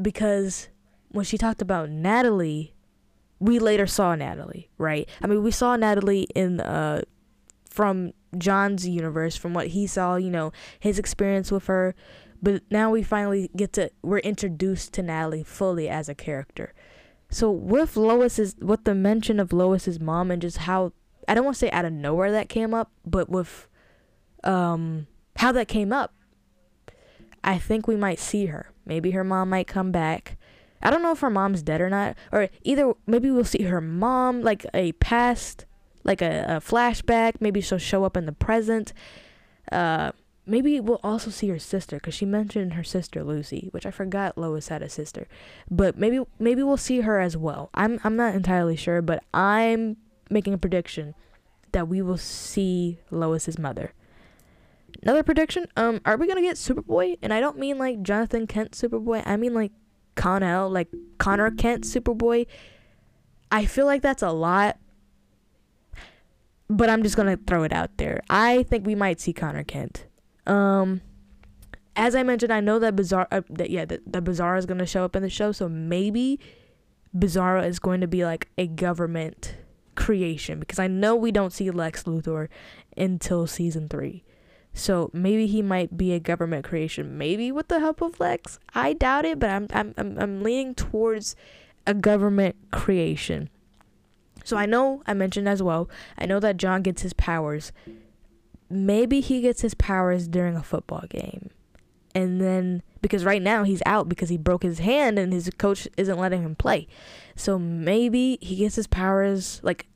because 0.00 0.68
when 1.08 1.24
she 1.24 1.38
talked 1.38 1.62
about 1.62 1.90
Natalie 1.90 2.74
we 3.40 3.58
later 3.58 3.86
saw 3.86 4.14
Natalie, 4.14 4.68
right? 4.76 5.08
I 5.22 5.26
mean, 5.26 5.42
we 5.42 5.50
saw 5.50 5.74
Natalie 5.74 6.28
in 6.34 6.60
uh 6.60 7.02
from 7.68 8.12
John's 8.36 8.86
universe, 8.86 9.36
from 9.36 9.54
what 9.54 9.68
he 9.68 9.86
saw, 9.86 10.16
you 10.16 10.30
know, 10.30 10.52
his 10.78 10.98
experience 10.98 11.50
with 11.50 11.66
her. 11.66 11.94
But 12.42 12.62
now 12.70 12.90
we 12.90 13.02
finally 13.02 13.50
get 13.56 13.72
to 13.74 13.90
we're 14.02 14.18
introduced 14.18 14.92
to 14.94 15.02
Natalie 15.02 15.42
fully 15.42 15.88
as 15.88 16.08
a 16.08 16.14
character. 16.14 16.74
So 17.30 17.50
with 17.50 17.96
Lois's 17.96 18.56
with 18.60 18.84
the 18.84 18.94
mention 18.94 19.38
of 19.38 19.52
Lois's 19.52 20.00
mom 20.00 20.30
and 20.30 20.42
just 20.42 20.58
how 20.58 20.92
I 21.28 21.34
don't 21.34 21.44
want 21.44 21.56
to 21.56 21.60
say 21.60 21.70
out 21.70 21.84
of 21.84 21.92
nowhere 21.92 22.32
that 22.32 22.48
came 22.48 22.74
up, 22.74 22.90
but 23.06 23.30
with 23.30 23.68
um 24.42 25.06
how 25.36 25.52
that 25.52 25.68
came 25.68 25.92
up, 25.92 26.12
I 27.44 27.58
think 27.58 27.86
we 27.86 27.96
might 27.96 28.18
see 28.18 28.46
her. 28.46 28.72
Maybe 28.84 29.12
her 29.12 29.24
mom 29.24 29.50
might 29.50 29.68
come 29.68 29.92
back. 29.92 30.36
I 30.82 30.90
don't 30.90 31.02
know 31.02 31.12
if 31.12 31.20
her 31.20 31.30
mom's 31.30 31.62
dead 31.62 31.80
or 31.80 31.90
not, 31.90 32.16
or 32.32 32.48
either 32.62 32.94
maybe 33.06 33.30
we'll 33.30 33.44
see 33.44 33.62
her 33.64 33.80
mom 33.80 34.42
like 34.42 34.66
a 34.74 34.92
past, 34.92 35.66
like 36.04 36.22
a, 36.22 36.44
a 36.48 36.60
flashback. 36.60 37.34
Maybe 37.40 37.60
she'll 37.60 37.78
show 37.78 38.04
up 38.04 38.16
in 38.16 38.26
the 38.26 38.32
present. 38.32 38.92
Uh, 39.70 40.12
maybe 40.50 40.80
we'll 40.80 41.00
also 41.04 41.30
see 41.30 41.48
her 41.48 41.58
sister 41.58 41.96
because 41.96 42.14
she 42.14 42.26
mentioned 42.26 42.74
her 42.74 42.84
sister 42.84 43.22
Lucy, 43.22 43.68
which 43.70 43.86
I 43.86 43.90
forgot 43.90 44.36
Lois 44.36 44.68
had 44.68 44.82
a 44.82 44.88
sister. 44.88 45.28
But 45.70 45.96
maybe 45.96 46.20
maybe 46.38 46.62
we'll 46.62 46.76
see 46.76 47.02
her 47.02 47.20
as 47.20 47.36
well. 47.36 47.70
I'm 47.74 48.00
I'm 48.04 48.16
not 48.16 48.34
entirely 48.34 48.76
sure, 48.76 49.00
but 49.00 49.22
I'm 49.32 49.96
making 50.28 50.52
a 50.52 50.58
prediction 50.58 51.14
that 51.72 51.88
we 51.88 52.02
will 52.02 52.18
see 52.18 52.98
Lois's 53.10 53.58
mother. 53.58 53.92
Another 55.02 55.22
prediction, 55.22 55.66
um, 55.76 56.00
are 56.04 56.16
we 56.16 56.26
gonna 56.26 56.42
get 56.42 56.56
Superboy? 56.56 57.18
And 57.22 57.32
I 57.32 57.40
don't 57.40 57.58
mean 57.58 57.78
like 57.78 58.02
Jonathan 58.02 58.46
Kent 58.46 58.72
Superboy. 58.72 59.22
I 59.24 59.36
mean 59.36 59.54
like 59.54 59.72
Kon-El, 60.16 60.68
like 60.68 60.88
Connor 61.18 61.52
Kent 61.52 61.84
Superboy. 61.84 62.46
I 63.52 63.66
feel 63.66 63.86
like 63.86 64.02
that's 64.02 64.22
a 64.22 64.30
lot. 64.30 64.78
But 66.68 66.90
I'm 66.90 67.02
just 67.02 67.16
gonna 67.16 67.36
throw 67.36 67.62
it 67.62 67.72
out 67.72 67.96
there. 67.98 68.20
I 68.28 68.64
think 68.64 68.84
we 68.84 68.94
might 68.94 69.20
see 69.20 69.32
Connor 69.32 69.64
Kent. 69.64 70.06
Um 70.50 71.00
as 71.96 72.14
I 72.14 72.22
mentioned, 72.22 72.52
I 72.52 72.60
know 72.60 72.78
that 72.78 72.96
Bizarre 72.96 73.28
uh, 73.30 73.42
that 73.50 73.70
yeah, 73.70 73.84
that, 73.84 74.00
that 74.12 74.24
Bizarro 74.24 74.58
is 74.58 74.66
gonna 74.66 74.86
show 74.86 75.04
up 75.04 75.16
in 75.16 75.22
the 75.22 75.30
show, 75.30 75.52
so 75.52 75.68
maybe 75.68 76.38
Bizarro 77.16 77.66
is 77.66 77.78
going 77.78 78.00
to 78.00 78.06
be 78.06 78.24
like 78.24 78.48
a 78.56 78.66
government 78.66 79.56
creation 79.96 80.60
because 80.60 80.78
I 80.78 80.86
know 80.86 81.16
we 81.16 81.32
don't 81.32 81.52
see 81.52 81.70
Lex 81.70 82.04
Luthor 82.04 82.48
until 82.96 83.46
season 83.46 83.88
three. 83.88 84.24
So 84.72 85.10
maybe 85.12 85.46
he 85.46 85.62
might 85.62 85.96
be 85.96 86.12
a 86.12 86.20
government 86.20 86.64
creation, 86.64 87.18
maybe 87.18 87.50
with 87.50 87.68
the 87.68 87.80
help 87.80 88.00
of 88.00 88.20
Lex. 88.20 88.58
I 88.74 88.92
doubt 88.92 89.24
it, 89.24 89.38
but 89.38 89.50
I'm 89.50 89.66
I'm 89.72 89.94
I'm, 89.96 90.18
I'm 90.18 90.42
leaning 90.42 90.74
towards 90.74 91.34
a 91.86 91.94
government 91.94 92.56
creation. 92.70 93.50
So 94.44 94.56
I 94.56 94.66
know 94.66 95.02
I 95.06 95.14
mentioned 95.14 95.48
as 95.48 95.62
well. 95.62 95.90
I 96.16 96.26
know 96.26 96.40
that 96.40 96.56
John 96.56 96.82
gets 96.82 97.02
his 97.02 97.12
powers. 97.12 97.72
Maybe 98.70 99.20
he 99.20 99.40
gets 99.40 99.62
his 99.62 99.74
powers 99.74 100.28
during 100.28 100.56
a 100.56 100.62
football 100.62 101.04
game. 101.10 101.50
And 102.14 102.40
then 102.40 102.82
because 103.02 103.24
right 103.24 103.42
now 103.42 103.64
he's 103.64 103.82
out 103.86 104.08
because 104.08 104.28
he 104.28 104.36
broke 104.36 104.62
his 104.62 104.78
hand 104.80 105.18
and 105.18 105.32
his 105.32 105.50
coach 105.58 105.88
isn't 105.96 106.18
letting 106.18 106.42
him 106.42 106.54
play. 106.54 106.86
So 107.36 107.58
maybe 107.58 108.38
he 108.40 108.56
gets 108.56 108.76
his 108.76 108.86
powers 108.86 109.60
like 109.62 109.86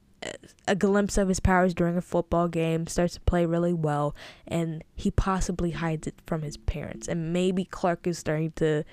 a 0.67 0.75
glimpse 0.75 1.19
of 1.19 1.29
his 1.29 1.41
powers 1.41 1.75
during 1.75 1.97
a 1.97 2.03
football 2.03 2.49
game, 2.49 2.87
starts 2.87 3.15
to 3.15 3.21
play 3.21 3.45
really 3.45 3.73
well, 3.73 4.15
and 4.47 4.83
he 4.95 5.11
possibly 5.11 5.73
hides 5.73 6.07
it 6.07 6.15
from 6.27 6.43
his 6.43 6.57
parents. 6.57 7.09
And 7.09 7.33
maybe 7.33 7.65
Clark 7.65 8.07
is 8.07 8.19
starting 8.19 8.53
to 8.53 8.85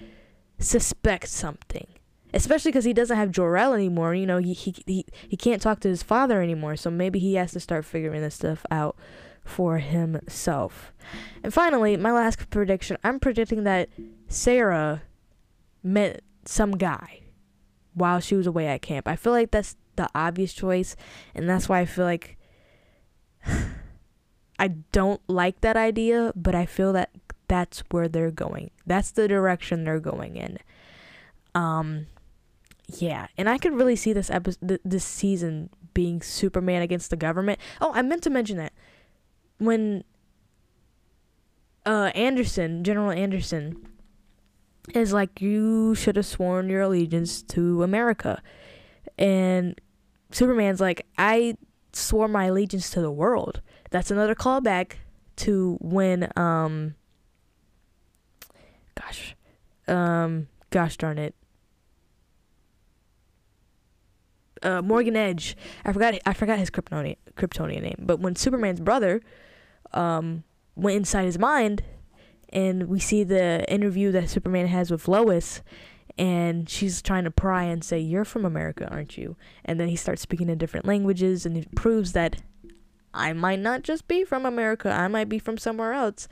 suspect 0.59 1.29
something. 1.29 1.87
Especially 2.33 2.71
because 2.71 2.85
he 2.85 2.93
doesn't 2.93 3.17
have 3.17 3.31
Jor-El 3.31 3.73
anymore. 3.73 4.15
You 4.15 4.25
know, 4.25 4.37
he, 4.37 4.53
he 4.53 4.73
he 4.85 5.05
he 5.27 5.35
can't 5.35 5.61
talk 5.61 5.81
to 5.81 5.89
his 5.89 6.01
father 6.01 6.41
anymore. 6.41 6.77
So 6.77 6.89
maybe 6.89 7.19
he 7.19 7.35
has 7.35 7.51
to 7.51 7.59
start 7.59 7.83
figuring 7.83 8.21
this 8.21 8.35
stuff 8.35 8.65
out 8.71 8.95
for 9.43 9.79
himself. 9.79 10.93
And 11.43 11.53
finally, 11.53 11.97
my 11.97 12.11
last 12.11 12.49
prediction 12.49 12.97
I'm 13.03 13.19
predicting 13.19 13.63
that 13.63 13.89
Sarah 14.27 15.03
met 15.83 16.21
some 16.45 16.71
guy 16.77 17.21
while 17.93 18.19
she 18.19 18.35
was 18.35 18.47
away 18.47 18.67
at 18.67 18.81
camp. 18.81 19.07
I 19.07 19.15
feel 19.15 19.33
like 19.33 19.51
that's 19.51 19.75
the 19.95 20.09
obvious 20.15 20.53
choice, 20.53 20.95
and 21.35 21.49
that's 21.49 21.67
why 21.67 21.79
I 21.79 21.85
feel 21.85 22.05
like 22.05 22.37
I 24.59 24.67
don't 24.91 25.21
like 25.27 25.61
that 25.61 25.75
idea, 25.75 26.31
but 26.35 26.55
I 26.55 26.65
feel 26.65 26.93
that 26.93 27.11
that's 27.47 27.83
where 27.91 28.07
they're 28.07 28.31
going. 28.31 28.71
That's 28.85 29.11
the 29.11 29.27
direction 29.27 29.83
they're 29.83 29.99
going 29.99 30.37
in. 30.37 30.57
Um 31.53 32.07
yeah, 32.97 33.27
and 33.37 33.49
I 33.49 33.57
could 33.57 33.73
really 33.73 33.95
see 33.95 34.13
this 34.13 34.29
episode 34.29 34.67
th- 34.67 34.81
this 34.83 35.05
season 35.05 35.69
being 35.93 36.21
Superman 36.21 36.81
against 36.81 37.09
the 37.09 37.15
government. 37.15 37.59
Oh, 37.79 37.91
I 37.93 38.01
meant 38.01 38.23
to 38.23 38.29
mention 38.29 38.57
that 38.57 38.73
when 39.61 40.03
uh 41.85 42.11
Anderson, 42.15 42.83
General 42.83 43.11
Anderson 43.11 43.77
is 44.95 45.13
like 45.13 45.39
you 45.41 45.93
should 45.93 46.15
have 46.15 46.25
sworn 46.25 46.69
your 46.69 46.81
allegiance 46.81 47.43
to 47.43 47.83
America. 47.83 48.41
And 49.17 49.79
Superman's 50.31 50.81
like 50.81 51.05
I 51.17 51.55
swore 51.93 52.27
my 52.27 52.45
allegiance 52.45 52.89
to 52.91 53.01
the 53.01 53.11
world. 53.11 53.61
That's 53.91 54.09
another 54.09 54.33
callback 54.33 54.93
to 55.37 55.77
when 55.79 56.29
um 56.35 56.95
gosh 58.95 59.35
um 59.87 60.47
gosh 60.71 60.97
darn 60.97 61.17
it 61.19 61.35
uh, 64.63 64.81
Morgan 64.81 65.15
Edge. 65.15 65.55
I 65.85 65.93
forgot 65.93 66.15
I 66.25 66.33
forgot 66.33 66.59
his 66.59 66.69
Kryptonian 66.69 67.17
Kryptonian 67.35 67.81
name. 67.81 67.97
But 67.99 68.19
when 68.19 68.35
Superman's 68.35 68.79
brother 68.79 69.21
um, 69.93 70.43
went 70.75 70.97
inside 70.97 71.25
his 71.25 71.39
mind, 71.39 71.83
and 72.49 72.87
we 72.87 72.99
see 72.99 73.23
the 73.23 73.69
interview 73.71 74.11
that 74.11 74.29
Superman 74.29 74.67
has 74.67 74.91
with 74.91 75.07
Lois, 75.07 75.61
and 76.17 76.69
she's 76.69 77.01
trying 77.01 77.23
to 77.23 77.31
pry 77.31 77.63
and 77.63 77.83
say, 77.83 77.99
"You're 77.99 78.25
from 78.25 78.45
America, 78.45 78.87
aren't 78.89 79.17
you?" 79.17 79.35
And 79.65 79.79
then 79.79 79.87
he 79.87 79.95
starts 79.95 80.21
speaking 80.21 80.49
in 80.49 80.57
different 80.57 80.85
languages, 80.85 81.45
and 81.45 81.57
it 81.57 81.73
proves 81.75 82.13
that 82.13 82.41
I 83.13 83.33
might 83.33 83.59
not 83.59 83.83
just 83.83 84.07
be 84.07 84.23
from 84.23 84.45
America, 84.45 84.89
I 84.89 85.07
might 85.07 85.27
be 85.29 85.39
from 85.39 85.57
somewhere 85.57 85.93
else. 85.93 86.27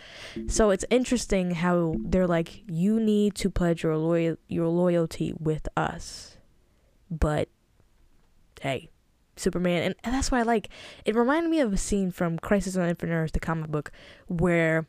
So 0.47 0.69
it's 0.69 0.85
interesting 0.89 1.51
how 1.51 1.95
they're 1.99 2.27
like, 2.27 2.63
you 2.69 2.99
need 2.99 3.35
to 3.35 3.49
pledge 3.49 3.83
your 3.83 3.97
loyal 3.97 4.37
your 4.47 4.67
loyalty 4.67 5.33
with 5.37 5.67
us. 5.75 6.37
But 7.11 7.49
hey, 8.61 8.89
Superman, 9.39 9.83
and, 9.83 9.95
and 10.03 10.13
that's 10.13 10.31
why 10.31 10.39
I 10.39 10.43
like. 10.43 10.69
It 11.05 11.15
reminded 11.15 11.49
me 11.49 11.59
of 11.59 11.73
a 11.73 11.77
scene 11.77 12.11
from 12.11 12.39
Crisis 12.39 12.77
on 12.77 12.89
Infinite 12.89 13.13
Earths, 13.13 13.31
the 13.31 13.39
comic 13.39 13.71
book, 13.71 13.91
where 14.27 14.87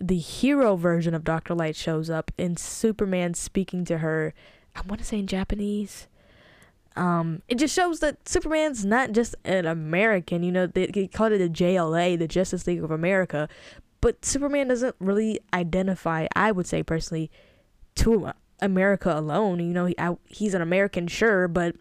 the 0.00 0.18
hero 0.18 0.76
version 0.76 1.14
of 1.14 1.24
Doctor 1.24 1.54
Light 1.54 1.76
shows 1.76 2.10
up, 2.10 2.30
and 2.38 2.58
Superman 2.58 3.34
speaking 3.34 3.84
to 3.86 3.98
her. 3.98 4.34
I 4.74 4.80
want 4.82 5.00
to 5.00 5.06
say 5.06 5.18
in 5.18 5.26
Japanese. 5.26 6.06
Um, 6.94 7.42
it 7.48 7.56
just 7.56 7.74
shows 7.74 8.00
that 8.00 8.28
Superman's 8.28 8.84
not 8.84 9.12
just 9.12 9.34
an 9.44 9.66
American. 9.66 10.42
You 10.42 10.52
know, 10.52 10.66
they, 10.66 10.86
they 10.86 11.06
called 11.06 11.32
it 11.32 11.38
the 11.38 11.48
JLA, 11.48 12.18
the 12.18 12.28
Justice 12.28 12.66
League 12.66 12.82
of 12.82 12.90
America, 12.90 13.48
but 14.00 14.24
Superman 14.24 14.68
doesn't 14.68 14.96
really 14.98 15.40
identify. 15.54 16.26
I 16.34 16.52
would 16.52 16.66
say 16.66 16.82
personally, 16.82 17.30
to 17.96 18.32
America 18.60 19.12
alone. 19.16 19.60
You 19.60 19.74
know, 19.74 19.86
he, 19.86 19.94
I, 19.98 20.16
he's 20.28 20.54
an 20.54 20.62
American, 20.62 21.06
sure, 21.08 21.48
but 21.48 21.76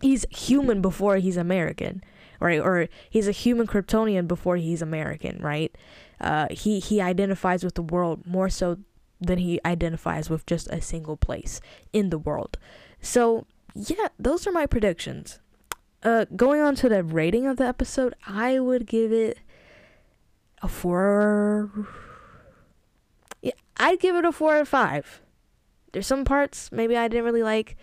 he's 0.00 0.24
human 0.30 0.80
before 0.80 1.16
he's 1.16 1.36
American, 1.36 2.02
right? 2.40 2.60
Or 2.60 2.88
he's 3.08 3.28
a 3.28 3.32
human 3.32 3.66
Kryptonian 3.66 4.26
before 4.26 4.56
he's 4.56 4.82
American, 4.82 5.38
right? 5.40 5.74
Uh, 6.20 6.48
he 6.50 6.80
he 6.80 7.00
identifies 7.00 7.64
with 7.64 7.74
the 7.74 7.82
world 7.82 8.26
more 8.26 8.48
so 8.48 8.78
than 9.20 9.38
he 9.38 9.60
identifies 9.64 10.30
with 10.30 10.46
just 10.46 10.68
a 10.68 10.80
single 10.80 11.16
place 11.16 11.60
in 11.92 12.10
the 12.10 12.18
world. 12.18 12.58
So 13.00 13.46
yeah, 13.74 14.08
those 14.18 14.46
are 14.46 14.52
my 14.52 14.66
predictions. 14.66 15.38
Uh, 16.02 16.24
going 16.34 16.62
on 16.62 16.74
to 16.76 16.88
the 16.88 17.04
rating 17.04 17.46
of 17.46 17.58
the 17.58 17.66
episode, 17.66 18.14
I 18.26 18.58
would 18.58 18.86
give 18.86 19.12
it 19.12 19.38
a 20.62 20.68
four. 20.68 21.70
Yeah, 23.42 23.52
I'd 23.76 24.00
give 24.00 24.16
it 24.16 24.24
a 24.24 24.32
four 24.32 24.56
out 24.56 24.62
of 24.62 24.68
five. 24.68 25.20
There's 25.92 26.06
some 26.06 26.24
parts 26.24 26.70
maybe 26.72 26.96
I 26.96 27.08
didn't 27.08 27.24
really 27.24 27.42
like 27.42 27.76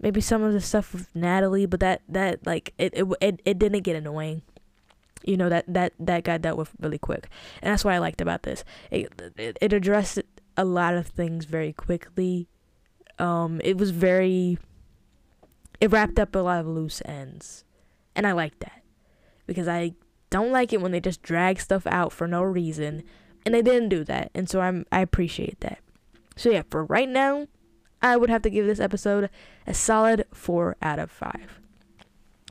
maybe 0.00 0.20
some 0.20 0.42
of 0.42 0.52
the 0.52 0.60
stuff 0.60 0.92
with 0.92 1.14
Natalie, 1.14 1.66
but 1.66 1.80
that 1.80 2.02
that 2.08 2.46
like 2.46 2.74
it 2.78 2.92
it 2.94 3.06
it, 3.20 3.40
it 3.44 3.58
didn't 3.58 3.82
get 3.82 3.96
annoying. 3.96 4.42
You 5.24 5.36
know 5.36 5.48
that 5.48 5.64
that 5.68 5.92
that 5.98 6.24
got 6.24 6.42
dealt 6.42 6.58
with 6.58 6.72
really 6.80 6.98
quick, 6.98 7.28
and 7.62 7.72
that's 7.72 7.84
what 7.84 7.94
I 7.94 7.98
liked 7.98 8.20
about 8.20 8.42
this. 8.42 8.64
It 8.90 9.12
it, 9.36 9.58
it 9.60 9.72
addressed 9.72 10.20
a 10.56 10.64
lot 10.64 10.94
of 10.94 11.06
things 11.06 11.44
very 11.44 11.72
quickly. 11.72 12.48
Um, 13.18 13.60
it 13.64 13.76
was 13.76 13.90
very. 13.90 14.58
It 15.80 15.92
wrapped 15.92 16.18
up 16.18 16.34
a 16.34 16.40
lot 16.40 16.60
of 16.60 16.66
loose 16.66 17.02
ends, 17.04 17.64
and 18.16 18.26
I 18.26 18.32
like 18.32 18.58
that 18.60 18.82
because 19.46 19.68
I 19.68 19.92
don't 20.30 20.52
like 20.52 20.72
it 20.72 20.80
when 20.80 20.92
they 20.92 21.00
just 21.00 21.22
drag 21.22 21.60
stuff 21.60 21.86
out 21.86 22.12
for 22.12 22.26
no 22.26 22.42
reason, 22.42 23.02
and 23.44 23.54
they 23.54 23.62
didn't 23.62 23.88
do 23.88 24.04
that, 24.04 24.30
and 24.34 24.48
so 24.48 24.60
I'm 24.60 24.86
I 24.90 25.00
appreciate 25.00 25.60
that. 25.60 25.78
So 26.36 26.50
yeah, 26.50 26.62
for 26.70 26.84
right 26.84 27.08
now, 27.08 27.48
I 28.00 28.16
would 28.16 28.30
have 28.30 28.42
to 28.42 28.50
give 28.50 28.66
this 28.66 28.80
episode 28.80 29.30
a 29.66 29.74
solid 29.74 30.24
4 30.32 30.76
out 30.82 30.98
of 30.98 31.10
5. 31.10 31.60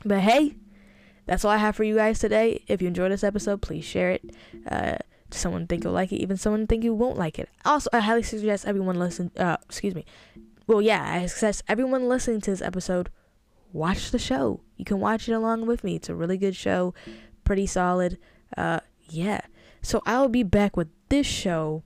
But 0.04 0.20
hey, 0.20 0.56
that's 1.26 1.44
all 1.44 1.50
I 1.50 1.56
have 1.58 1.76
for 1.76 1.84
you 1.84 1.96
guys 1.96 2.18
today. 2.18 2.64
If 2.68 2.80
you 2.80 2.88
enjoyed 2.88 3.12
this 3.12 3.24
episode, 3.24 3.62
please 3.62 3.84
share 3.84 4.12
it. 4.12 4.34
Uh, 4.70 4.96
to 5.30 5.38
someone 5.38 5.66
think 5.66 5.84
you'll 5.84 5.92
like 5.92 6.10
it, 6.12 6.22
even 6.22 6.36
someone 6.36 6.66
think 6.66 6.82
you 6.84 6.94
won't 6.94 7.18
like 7.18 7.38
it. 7.38 7.50
Also, 7.64 7.90
I 7.92 8.00
highly 8.00 8.22
suggest 8.22 8.66
everyone 8.66 8.98
listen. 8.98 9.30
Uh, 9.36 9.58
excuse 9.64 9.94
me. 9.94 10.04
Well, 10.66 10.80
yeah, 10.80 11.02
I 11.06 11.26
suggest 11.26 11.64
everyone 11.68 12.08
listening 12.08 12.40
to 12.42 12.50
this 12.50 12.62
episode 12.62 13.10
watch 13.72 14.10
the 14.10 14.18
show. 14.18 14.60
You 14.76 14.84
can 14.84 15.00
watch 15.00 15.28
it 15.28 15.32
along 15.32 15.66
with 15.66 15.84
me. 15.84 15.96
It's 15.96 16.08
a 16.08 16.14
really 16.14 16.38
good 16.38 16.56
show, 16.56 16.94
pretty 17.44 17.66
solid. 17.66 18.18
Uh, 18.56 18.80
yeah. 19.08 19.42
So 19.82 20.02
I 20.06 20.18
will 20.20 20.28
be 20.28 20.42
back 20.42 20.76
with 20.76 20.88
this 21.08 21.26
show 21.26 21.82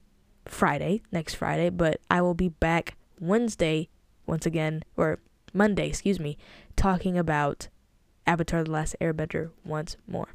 Friday, 0.47 1.03
next 1.11 1.35
Friday, 1.35 1.71
but 1.71 2.01
I 2.11 2.23
will 2.23 2.35
be 2.35 2.49
back 2.49 2.97
Wednesday, 3.23 3.89
once 4.27 4.45
again, 4.45 4.83
or 4.97 5.21
Monday, 5.55 5.89
excuse 5.89 6.19
me, 6.19 6.37
talking 6.77 7.17
about 7.17 7.69
Avatar 8.27 8.65
The 8.65 8.71
Last 8.71 8.97
Airbender 9.01 9.51
once 9.65 9.97
more. 10.07 10.35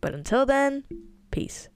But 0.00 0.12
until 0.12 0.44
then, 0.44 0.84
peace. 1.30 1.68